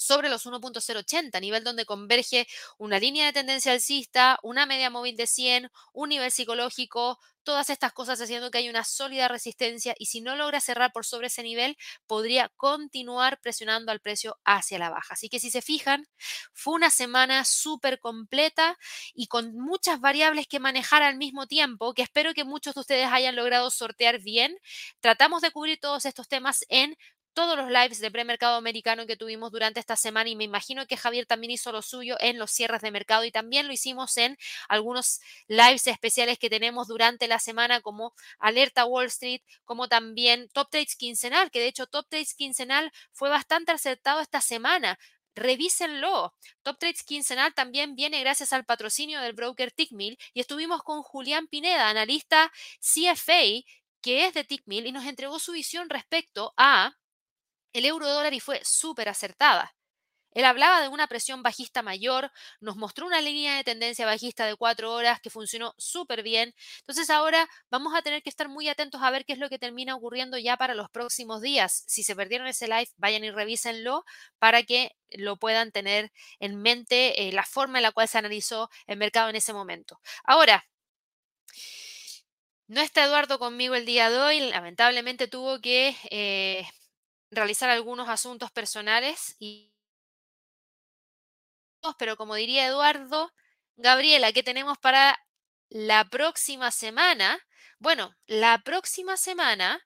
sobre 0.06 0.28
los 0.28 0.46
1.080, 0.46 1.40
nivel 1.40 1.64
donde 1.64 1.84
converge 1.84 2.46
una 2.78 2.98
línea 2.98 3.26
de 3.26 3.32
tendencia 3.32 3.72
alcista, 3.72 4.38
una 4.42 4.66
media 4.66 4.90
móvil 4.90 5.16
de 5.16 5.26
100, 5.26 5.70
un 5.92 6.08
nivel 6.08 6.30
psicológico, 6.30 7.18
todas 7.46 7.70
estas 7.70 7.92
cosas 7.92 8.20
haciendo 8.20 8.50
que 8.50 8.58
haya 8.58 8.68
una 8.68 8.82
sólida 8.84 9.28
resistencia 9.28 9.94
y 9.98 10.06
si 10.06 10.20
no 10.20 10.34
logra 10.34 10.60
cerrar 10.60 10.92
por 10.92 11.06
sobre 11.06 11.28
ese 11.28 11.44
nivel, 11.44 11.76
podría 12.06 12.50
continuar 12.56 13.40
presionando 13.40 13.92
al 13.92 14.00
precio 14.00 14.36
hacia 14.44 14.80
la 14.80 14.90
baja. 14.90 15.14
Así 15.14 15.28
que 15.28 15.38
si 15.38 15.50
se 15.50 15.62
fijan, 15.62 16.08
fue 16.52 16.74
una 16.74 16.90
semana 16.90 17.44
súper 17.44 18.00
completa 18.00 18.76
y 19.14 19.28
con 19.28 19.54
muchas 19.54 20.00
variables 20.00 20.48
que 20.48 20.58
manejar 20.58 21.02
al 21.02 21.16
mismo 21.16 21.46
tiempo, 21.46 21.94
que 21.94 22.02
espero 22.02 22.34
que 22.34 22.44
muchos 22.44 22.74
de 22.74 22.80
ustedes 22.80 23.08
hayan 23.10 23.36
logrado 23.36 23.70
sortear 23.70 24.20
bien. 24.20 24.58
Tratamos 25.00 25.40
de 25.40 25.52
cubrir 25.52 25.78
todos 25.80 26.04
estos 26.04 26.28
temas 26.28 26.64
en 26.68 26.96
todos 27.36 27.54
los 27.58 27.68
lives 27.68 28.00
de 28.00 28.10
premercado 28.10 28.56
americano 28.56 29.06
que 29.06 29.14
tuvimos 29.14 29.52
durante 29.52 29.78
esta 29.78 29.94
semana 29.94 30.30
y 30.30 30.36
me 30.36 30.44
imagino 30.44 30.86
que 30.86 30.96
Javier 30.96 31.26
también 31.26 31.50
hizo 31.50 31.70
lo 31.70 31.82
suyo 31.82 32.16
en 32.18 32.38
los 32.38 32.50
cierres 32.50 32.80
de 32.80 32.90
mercado 32.90 33.24
y 33.24 33.30
también 33.30 33.66
lo 33.66 33.74
hicimos 33.74 34.16
en 34.16 34.38
algunos 34.70 35.20
lives 35.46 35.86
especiales 35.86 36.38
que 36.38 36.48
tenemos 36.48 36.88
durante 36.88 37.28
la 37.28 37.38
semana 37.38 37.82
como 37.82 38.14
Alerta 38.38 38.86
Wall 38.86 39.08
Street, 39.08 39.42
como 39.66 39.86
también 39.86 40.48
Top 40.48 40.70
Trades 40.70 40.96
quincenal, 40.96 41.50
que 41.50 41.60
de 41.60 41.66
hecho 41.66 41.86
Top 41.86 42.06
Trades 42.08 42.32
quincenal 42.32 42.90
fue 43.12 43.28
bastante 43.28 43.70
acertado 43.70 44.22
esta 44.22 44.40
semana. 44.40 44.98
Revísenlo. 45.34 46.34
Top 46.62 46.78
Trades 46.78 47.02
quincenal 47.02 47.52
también 47.52 47.96
viene 47.96 48.18
gracias 48.20 48.54
al 48.54 48.64
patrocinio 48.64 49.20
del 49.20 49.34
broker 49.34 49.72
Tickmill 49.72 50.16
y 50.32 50.40
estuvimos 50.40 50.82
con 50.82 51.02
Julián 51.02 51.48
Pineda, 51.48 51.90
analista 51.90 52.50
CFA, 52.80 53.60
que 54.00 54.24
es 54.24 54.32
de 54.32 54.44
Tickmill 54.44 54.86
y 54.86 54.92
nos 54.92 55.04
entregó 55.04 55.38
su 55.38 55.52
visión 55.52 55.90
respecto 55.90 56.54
a 56.56 56.96
el 57.78 57.84
euro 57.86 58.08
dólar 58.08 58.34
y 58.34 58.40
fue 58.40 58.60
súper 58.64 59.08
acertada. 59.08 59.74
Él 60.36 60.44
hablaba 60.44 60.82
de 60.82 60.88
una 60.88 61.06
presión 61.06 61.42
bajista 61.42 61.80
mayor, 61.80 62.30
nos 62.60 62.76
mostró 62.76 63.06
una 63.06 63.22
línea 63.22 63.56
de 63.56 63.64
tendencia 63.64 64.04
bajista 64.04 64.44
de 64.44 64.54
cuatro 64.54 64.92
horas 64.92 65.18
que 65.18 65.30
funcionó 65.30 65.74
súper 65.78 66.22
bien. 66.22 66.54
Entonces 66.80 67.08
ahora 67.08 67.48
vamos 67.70 67.94
a 67.94 68.02
tener 68.02 68.22
que 68.22 68.28
estar 68.28 68.46
muy 68.46 68.68
atentos 68.68 69.00
a 69.02 69.10
ver 69.10 69.24
qué 69.24 69.32
es 69.32 69.38
lo 69.38 69.48
que 69.48 69.58
termina 69.58 69.96
ocurriendo 69.96 70.36
ya 70.36 70.58
para 70.58 70.74
los 70.74 70.90
próximos 70.90 71.40
días. 71.40 71.84
Si 71.86 72.02
se 72.02 72.14
perdieron 72.14 72.46
ese 72.48 72.68
live, 72.68 72.90
vayan 72.98 73.24
y 73.24 73.30
revísenlo 73.30 74.04
para 74.38 74.62
que 74.62 74.94
lo 75.08 75.38
puedan 75.38 75.72
tener 75.72 76.12
en 76.38 76.60
mente 76.60 77.28
eh, 77.28 77.32
la 77.32 77.44
forma 77.46 77.78
en 77.78 77.84
la 77.84 77.92
cual 77.92 78.06
se 78.06 78.18
analizó 78.18 78.68
el 78.86 78.98
mercado 78.98 79.30
en 79.30 79.36
ese 79.36 79.54
momento. 79.54 80.02
Ahora, 80.22 80.66
no 82.68 82.82
está 82.82 83.04
Eduardo 83.04 83.38
conmigo 83.38 83.74
el 83.74 83.86
día 83.86 84.10
de 84.10 84.18
hoy, 84.18 84.40
lamentablemente 84.40 85.28
tuvo 85.28 85.62
que... 85.62 85.96
Eh, 86.10 86.66
realizar 87.36 87.70
algunos 87.70 88.08
asuntos 88.08 88.50
personales 88.50 89.36
y 89.38 89.72
pero 91.98 92.16
como 92.16 92.34
diría 92.34 92.66
Eduardo, 92.66 93.32
Gabriela, 93.76 94.32
¿qué 94.32 94.42
tenemos 94.42 94.78
para 94.78 95.18
la 95.68 96.04
próxima 96.06 96.70
semana? 96.70 97.38
Bueno, 97.78 98.16
la 98.26 98.58
próxima 98.58 99.16
semana 99.16 99.80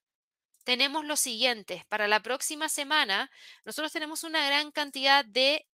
tenemos 0.65 1.05
lo 1.05 1.17
siguiente. 1.17 1.85
Para 1.89 2.09
la 2.09 2.21
próxima 2.21 2.69
semana, 2.69 3.31
nosotros 3.65 3.93
tenemos 3.93 4.25
una 4.25 4.47
gran 4.47 4.71
cantidad 4.71 5.25
de 5.25 5.67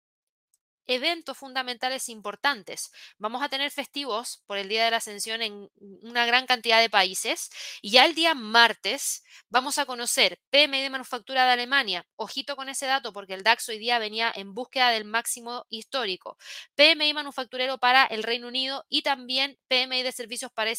eventos 0.86 1.36
fundamentales 1.36 2.08
importantes. 2.08 2.92
Vamos 3.18 3.42
a 3.42 3.48
tener 3.48 3.70
festivos 3.70 4.42
por 4.46 4.58
el 4.58 4.68
Día 4.68 4.84
de 4.84 4.90
la 4.90 4.98
Ascensión 4.98 5.42
en 5.42 5.70
una 6.02 6.26
gran 6.26 6.46
cantidad 6.46 6.80
de 6.80 6.90
países 6.90 7.50
y 7.82 7.90
ya 7.90 8.04
el 8.04 8.14
día 8.14 8.34
martes 8.34 9.24
vamos 9.48 9.78
a 9.78 9.86
conocer 9.86 10.40
PMI 10.50 10.82
de 10.82 10.90
manufactura 10.90 11.44
de 11.44 11.52
Alemania. 11.52 12.06
Ojito 12.16 12.56
con 12.56 12.68
ese 12.68 12.86
dato 12.86 13.12
porque 13.12 13.34
el 13.34 13.42
DAX 13.42 13.68
hoy 13.68 13.78
día 13.78 13.98
venía 13.98 14.32
en 14.34 14.54
búsqueda 14.54 14.90
del 14.90 15.04
máximo 15.04 15.66
histórico. 15.68 16.36
PMI 16.74 17.14
manufacturero 17.14 17.78
para 17.78 18.04
el 18.06 18.22
Reino 18.22 18.48
Unido 18.48 18.84
y 18.88 19.02
también 19.02 19.58
PMI 19.68 20.02
de 20.02 20.12
servicios 20.12 20.50
para, 20.52 20.70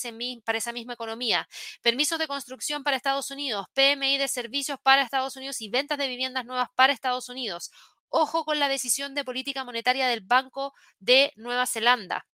para 0.43 0.57
esa 0.57 0.71
misma 0.71 0.93
economía. 0.93 1.47
Permisos 1.81 2.19
de 2.19 2.27
construcción 2.27 2.83
para 2.83 2.97
Estados 2.97 3.31
Unidos, 3.31 3.67
PMI 3.73 4.17
de 4.17 4.27
servicios 4.27 4.79
para 4.81 5.01
Estados 5.01 5.35
Unidos 5.35 5.61
y 5.61 5.69
ventas 5.69 5.97
de 5.97 6.07
viviendas 6.07 6.45
nuevas 6.45 6.69
para 6.75 6.93
Estados 6.93 7.29
Unidos. 7.29 7.71
Ojo 8.09 8.45
con 8.45 8.59
la 8.59 8.69
decisión 8.69 9.15
de 9.15 9.23
política 9.25 9.63
monetaria 9.63 10.07
del 10.07 10.21
Banco 10.21 10.73
de 10.99 11.31
Nueva 11.35 11.65
Zelanda. 11.65 12.25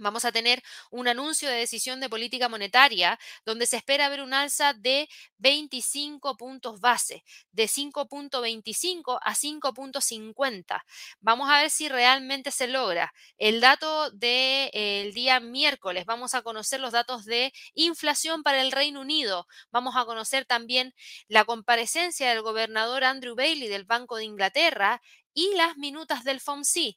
Vamos 0.00 0.24
a 0.24 0.32
tener 0.32 0.62
un 0.90 1.08
anuncio 1.08 1.48
de 1.48 1.56
decisión 1.56 2.00
de 2.00 2.08
política 2.08 2.48
monetaria 2.48 3.18
donde 3.44 3.66
se 3.66 3.76
espera 3.76 4.08
ver 4.08 4.22
un 4.22 4.34
alza 4.34 4.74
de 4.74 5.08
25 5.38 6.36
puntos 6.36 6.80
base, 6.80 7.24
de 7.52 7.64
5.25 7.64 9.18
a 9.22 9.34
5.50. 9.34 10.82
Vamos 11.20 11.50
a 11.50 11.60
ver 11.60 11.70
si 11.70 11.88
realmente 11.88 12.50
se 12.50 12.66
logra. 12.68 13.12
El 13.36 13.60
dato 13.60 14.10
del 14.10 15.12
día 15.12 15.40
miércoles, 15.40 16.04
vamos 16.06 16.34
a 16.34 16.42
conocer 16.42 16.80
los 16.80 16.92
datos 16.92 17.24
de 17.24 17.52
inflación 17.74 18.42
para 18.42 18.60
el 18.60 18.72
Reino 18.72 19.00
Unido. 19.00 19.46
Vamos 19.70 19.96
a 19.96 20.04
conocer 20.04 20.44
también 20.44 20.94
la 21.28 21.44
comparecencia 21.44 22.28
del 22.30 22.42
gobernador 22.42 23.04
Andrew 23.04 23.34
Bailey 23.34 23.68
del 23.68 23.84
Banco 23.84 24.16
de 24.16 24.24
Inglaterra 24.24 25.00
y 25.34 25.54
las 25.54 25.76
minutas 25.76 26.24
del 26.24 26.40
FOMC. 26.40 26.96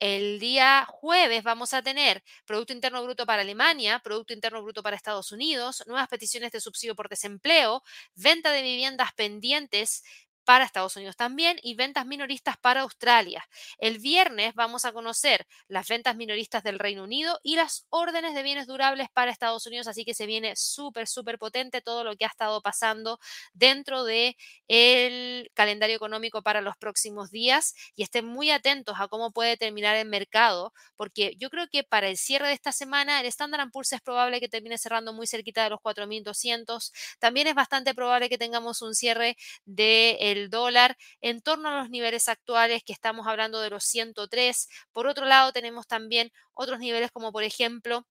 El 0.00 0.40
día 0.40 0.86
jueves 0.88 1.42
vamos 1.42 1.74
a 1.74 1.82
tener 1.82 2.24
Producto 2.46 2.72
Interno 2.72 3.04
Bruto 3.04 3.26
para 3.26 3.42
Alemania, 3.42 3.98
Producto 3.98 4.32
Interno 4.32 4.62
Bruto 4.62 4.82
para 4.82 4.96
Estados 4.96 5.30
Unidos, 5.30 5.84
nuevas 5.86 6.08
peticiones 6.08 6.52
de 6.52 6.60
subsidio 6.62 6.96
por 6.96 7.10
desempleo, 7.10 7.82
venta 8.14 8.50
de 8.50 8.62
viviendas 8.62 9.12
pendientes 9.12 10.02
para 10.50 10.64
Estados 10.64 10.96
Unidos 10.96 11.14
también 11.14 11.60
y 11.62 11.76
ventas 11.76 12.04
minoristas 12.06 12.56
para 12.58 12.80
Australia. 12.80 13.46
El 13.78 14.00
viernes 14.00 14.52
vamos 14.56 14.84
a 14.84 14.90
conocer 14.90 15.46
las 15.68 15.86
ventas 15.86 16.16
minoristas 16.16 16.64
del 16.64 16.80
Reino 16.80 17.04
Unido 17.04 17.38
y 17.44 17.54
las 17.54 17.86
órdenes 17.88 18.34
de 18.34 18.42
bienes 18.42 18.66
durables 18.66 19.06
para 19.12 19.30
Estados 19.30 19.64
Unidos, 19.68 19.86
así 19.86 20.04
que 20.04 20.12
se 20.12 20.26
viene 20.26 20.56
súper, 20.56 21.06
súper 21.06 21.38
potente 21.38 21.82
todo 21.82 22.02
lo 22.02 22.16
que 22.16 22.24
ha 22.24 22.28
estado 22.28 22.60
pasando 22.62 23.20
dentro 23.52 24.02
del 24.02 24.34
el 24.66 25.52
calendario 25.54 25.94
económico 25.94 26.42
para 26.42 26.60
los 26.60 26.76
próximos 26.76 27.30
días 27.30 27.74
y 27.94 28.02
estén 28.02 28.26
muy 28.26 28.50
atentos 28.50 28.96
a 28.98 29.06
cómo 29.06 29.30
puede 29.30 29.56
terminar 29.56 29.94
el 29.94 30.08
mercado, 30.08 30.72
porque 30.96 31.34
yo 31.38 31.48
creo 31.50 31.68
que 31.70 31.84
para 31.84 32.08
el 32.08 32.16
cierre 32.16 32.48
de 32.48 32.54
esta 32.54 32.72
semana 32.72 33.20
el 33.20 33.26
Standard 33.26 33.70
Poor's 33.70 33.92
es 33.92 34.00
probable 34.00 34.40
que 34.40 34.48
termine 34.48 34.78
cerrando 34.78 35.12
muy 35.12 35.28
cerquita 35.28 35.62
de 35.62 35.70
los 35.70 35.78
4.200. 35.80 36.90
También 37.20 37.46
es 37.46 37.54
bastante 37.54 37.94
probable 37.94 38.28
que 38.28 38.38
tengamos 38.38 38.82
un 38.82 38.96
cierre 38.96 39.36
de 39.64 40.16
dólar 40.48 40.96
en 41.20 41.42
torno 41.42 41.68
a 41.68 41.78
los 41.78 41.90
niveles 41.90 42.28
actuales 42.28 42.82
que 42.84 42.92
estamos 42.92 43.26
hablando 43.26 43.60
de 43.60 43.70
los 43.70 43.84
103. 43.84 44.68
Por 44.92 45.06
otro 45.06 45.26
lado, 45.26 45.52
tenemos 45.52 45.86
también 45.86 46.30
otros 46.54 46.78
niveles 46.78 47.10
como 47.12 47.32
por 47.32 47.42
ejemplo 47.42 48.06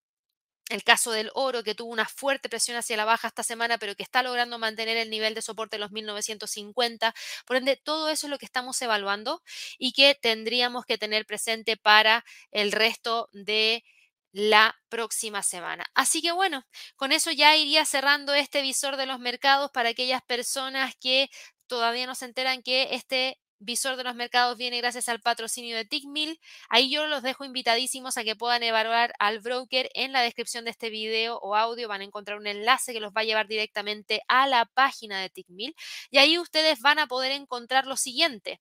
el 0.69 0.83
caso 0.83 1.11
del 1.11 1.31
oro, 1.33 1.63
que 1.63 1.73
tuvo 1.75 1.91
una 1.91 2.05
fuerte 2.05 2.47
presión 2.47 2.77
hacia 2.77 2.95
la 2.95 3.05
baja 3.05 3.27
esta 3.27 3.43
semana, 3.43 3.77
pero 3.79 3.95
que 3.95 4.03
está 4.03 4.21
logrando 4.21 4.59
mantener 4.59 4.97
el 4.97 5.09
nivel 5.09 5.33
de 5.33 5.41
soporte 5.41 5.77
de 5.77 5.79
los 5.81 5.91
1950. 5.91 7.13
Por 7.45 7.55
ende, 7.57 7.75
todo 7.75 8.07
eso 8.09 8.27
es 8.27 8.31
lo 8.31 8.37
que 8.37 8.45
estamos 8.45 8.79
evaluando 8.81 9.41
y 9.79 9.93
que 9.93 10.15
tendríamos 10.15 10.85
que 10.85 10.97
tener 10.99 11.25
presente 11.25 11.75
para 11.75 12.23
el 12.51 12.71
resto 12.71 13.29
de 13.33 13.83
la 14.31 14.75
próxima 14.89 15.41
semana. 15.41 15.85
Así 15.95 16.21
que 16.21 16.31
bueno, 16.31 16.63
con 16.95 17.11
eso 17.11 17.31
ya 17.31 17.55
iría 17.57 17.83
cerrando 17.85 18.33
este 18.35 18.61
visor 18.61 18.95
de 18.95 19.07
los 19.07 19.19
mercados 19.19 19.71
para 19.71 19.89
aquellas 19.89 20.21
personas 20.21 20.93
que 20.99 21.29
todavía 21.69 22.05
no 22.07 22.15
se 22.15 22.25
enteran 22.25 22.63
que 22.63 22.89
este 22.91 23.39
visor 23.59 23.97
de 23.97 24.03
los 24.03 24.15
mercados 24.15 24.57
viene 24.57 24.77
gracias 24.79 25.09
al 25.09 25.21
patrocinio 25.21 25.77
de 25.77 25.85
Tickmill. 25.85 26.39
Ahí 26.69 26.89
yo 26.89 27.07
los 27.07 27.23
dejo 27.23 27.45
invitadísimos 27.45 28.17
a 28.17 28.23
que 28.23 28.35
puedan 28.35 28.63
evaluar 28.63 29.13
al 29.19 29.39
broker. 29.39 29.89
En 29.93 30.11
la 30.13 30.21
descripción 30.21 30.65
de 30.65 30.71
este 30.71 30.89
video 30.89 31.37
o 31.39 31.55
audio 31.55 31.87
van 31.87 32.01
a 32.01 32.05
encontrar 32.05 32.37
un 32.39 32.47
enlace 32.47 32.93
que 32.93 32.99
los 32.99 33.13
va 33.13 33.21
a 33.21 33.25
llevar 33.25 33.47
directamente 33.47 34.21
a 34.27 34.47
la 34.47 34.65
página 34.65 35.21
de 35.21 35.29
Tickmill. 35.29 35.75
Y 36.09 36.17
ahí 36.17 36.37
ustedes 36.37 36.79
van 36.81 36.99
a 36.99 37.07
poder 37.07 37.31
encontrar 37.31 37.85
lo 37.85 37.97
siguiente 37.97 38.59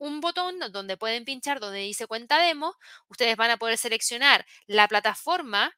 un 0.00 0.20
botón 0.20 0.58
donde 0.72 0.96
pueden 0.96 1.24
pinchar 1.26 1.60
donde 1.60 1.80
dice 1.80 2.06
cuenta 2.06 2.38
demo, 2.38 2.74
ustedes 3.08 3.36
van 3.36 3.50
a 3.50 3.58
poder 3.58 3.76
seleccionar 3.76 4.46
la 4.66 4.88
plataforma 4.88 5.72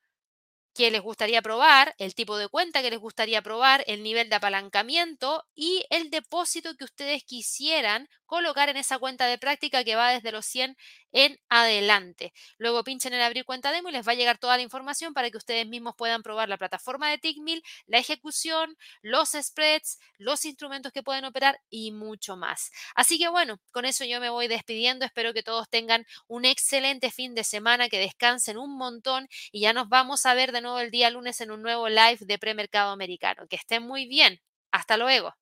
que 0.75 0.91
les 0.91 1.03
gustaría 1.03 1.43
probar, 1.43 1.95
el 1.99 2.15
tipo 2.15 2.37
de 2.37 2.49
cuenta 2.49 2.83
que 2.83 2.91
les 2.91 2.99
gustaría 2.99 3.43
probar, 3.43 3.85
el 3.87 4.03
nivel 4.03 4.29
de 4.29 4.37
apalancamiento 4.37 5.45
y 5.55 5.85
el 5.91 6.11
depósito 6.11 6.75
que 6.77 6.85
ustedes 6.85 7.25
quisieran 7.25 8.09
colocar 8.33 8.71
en 8.71 8.79
esa 8.79 8.99
cuenta 8.99 9.27
de 9.27 9.37
práctica 9.37 9.85
que 9.85 9.95
va 9.95 10.11
desde 10.11 10.33
los 10.33 10.47
100 10.47 10.75
en 11.13 11.39
adelante. 11.51 12.33
Luego 12.57 12.83
pinchen 12.83 13.13
en 13.13 13.21
abrir 13.21 13.45
cuenta 13.45 13.71
demo 13.73 13.91
y 13.91 13.93
les 13.93 14.09
va 14.09 14.13
a 14.13 14.15
llegar 14.15 14.39
toda 14.39 14.57
la 14.57 14.63
información 14.63 15.13
para 15.13 15.31
que 15.31 15.37
ustedes 15.37 15.67
mismos 15.67 15.95
puedan 15.99 16.23
probar 16.23 16.49
la 16.49 16.57
plataforma 16.57 17.11
de 17.11 17.19
Tickmill, 17.19 17.63
la 17.85 17.99
ejecución, 17.99 18.79
los 19.03 19.33
spreads, 19.39 19.99
los 20.17 20.47
instrumentos 20.47 20.93
que 20.93 21.03
pueden 21.03 21.27
operar 21.27 21.61
y 21.69 21.93
mucho 21.93 22.39
más. 22.39 22.71
Así 22.95 23.19
que 23.19 23.29
bueno, 23.29 23.61
con 23.71 23.85
eso 23.85 24.07
yo 24.07 24.19
me 24.19 24.31
voy 24.31 24.49
despidiendo. 24.49 25.05
Espero 25.05 25.35
que 25.35 25.43
todos 25.43 25.69
tengan 25.69 26.07
un 26.27 26.47
excelente 26.47 27.11
fin 27.11 27.35
de 27.35 27.45
semana, 27.45 27.91
que 27.91 27.99
descansen 27.99 28.57
un 28.57 28.79
montón 28.79 29.29
y 29.51 29.61
ya 29.61 29.75
nos 29.75 29.91
vamos 29.91 30.25
a 30.25 30.33
ver 30.33 30.53
nuevo 30.63 30.79
el 30.81 30.91
día 30.91 31.11
lunes 31.11 31.41
en 31.41 31.51
un 31.51 31.63
nuevo 31.63 31.89
live 31.89 32.19
de 32.21 32.39
premercado 32.39 32.91
americano. 32.93 33.47
Que 33.49 33.57
estén 33.57 33.83
muy 33.83 34.07
bien. 34.07 34.41
Hasta 34.73 34.97
luego. 34.97 35.35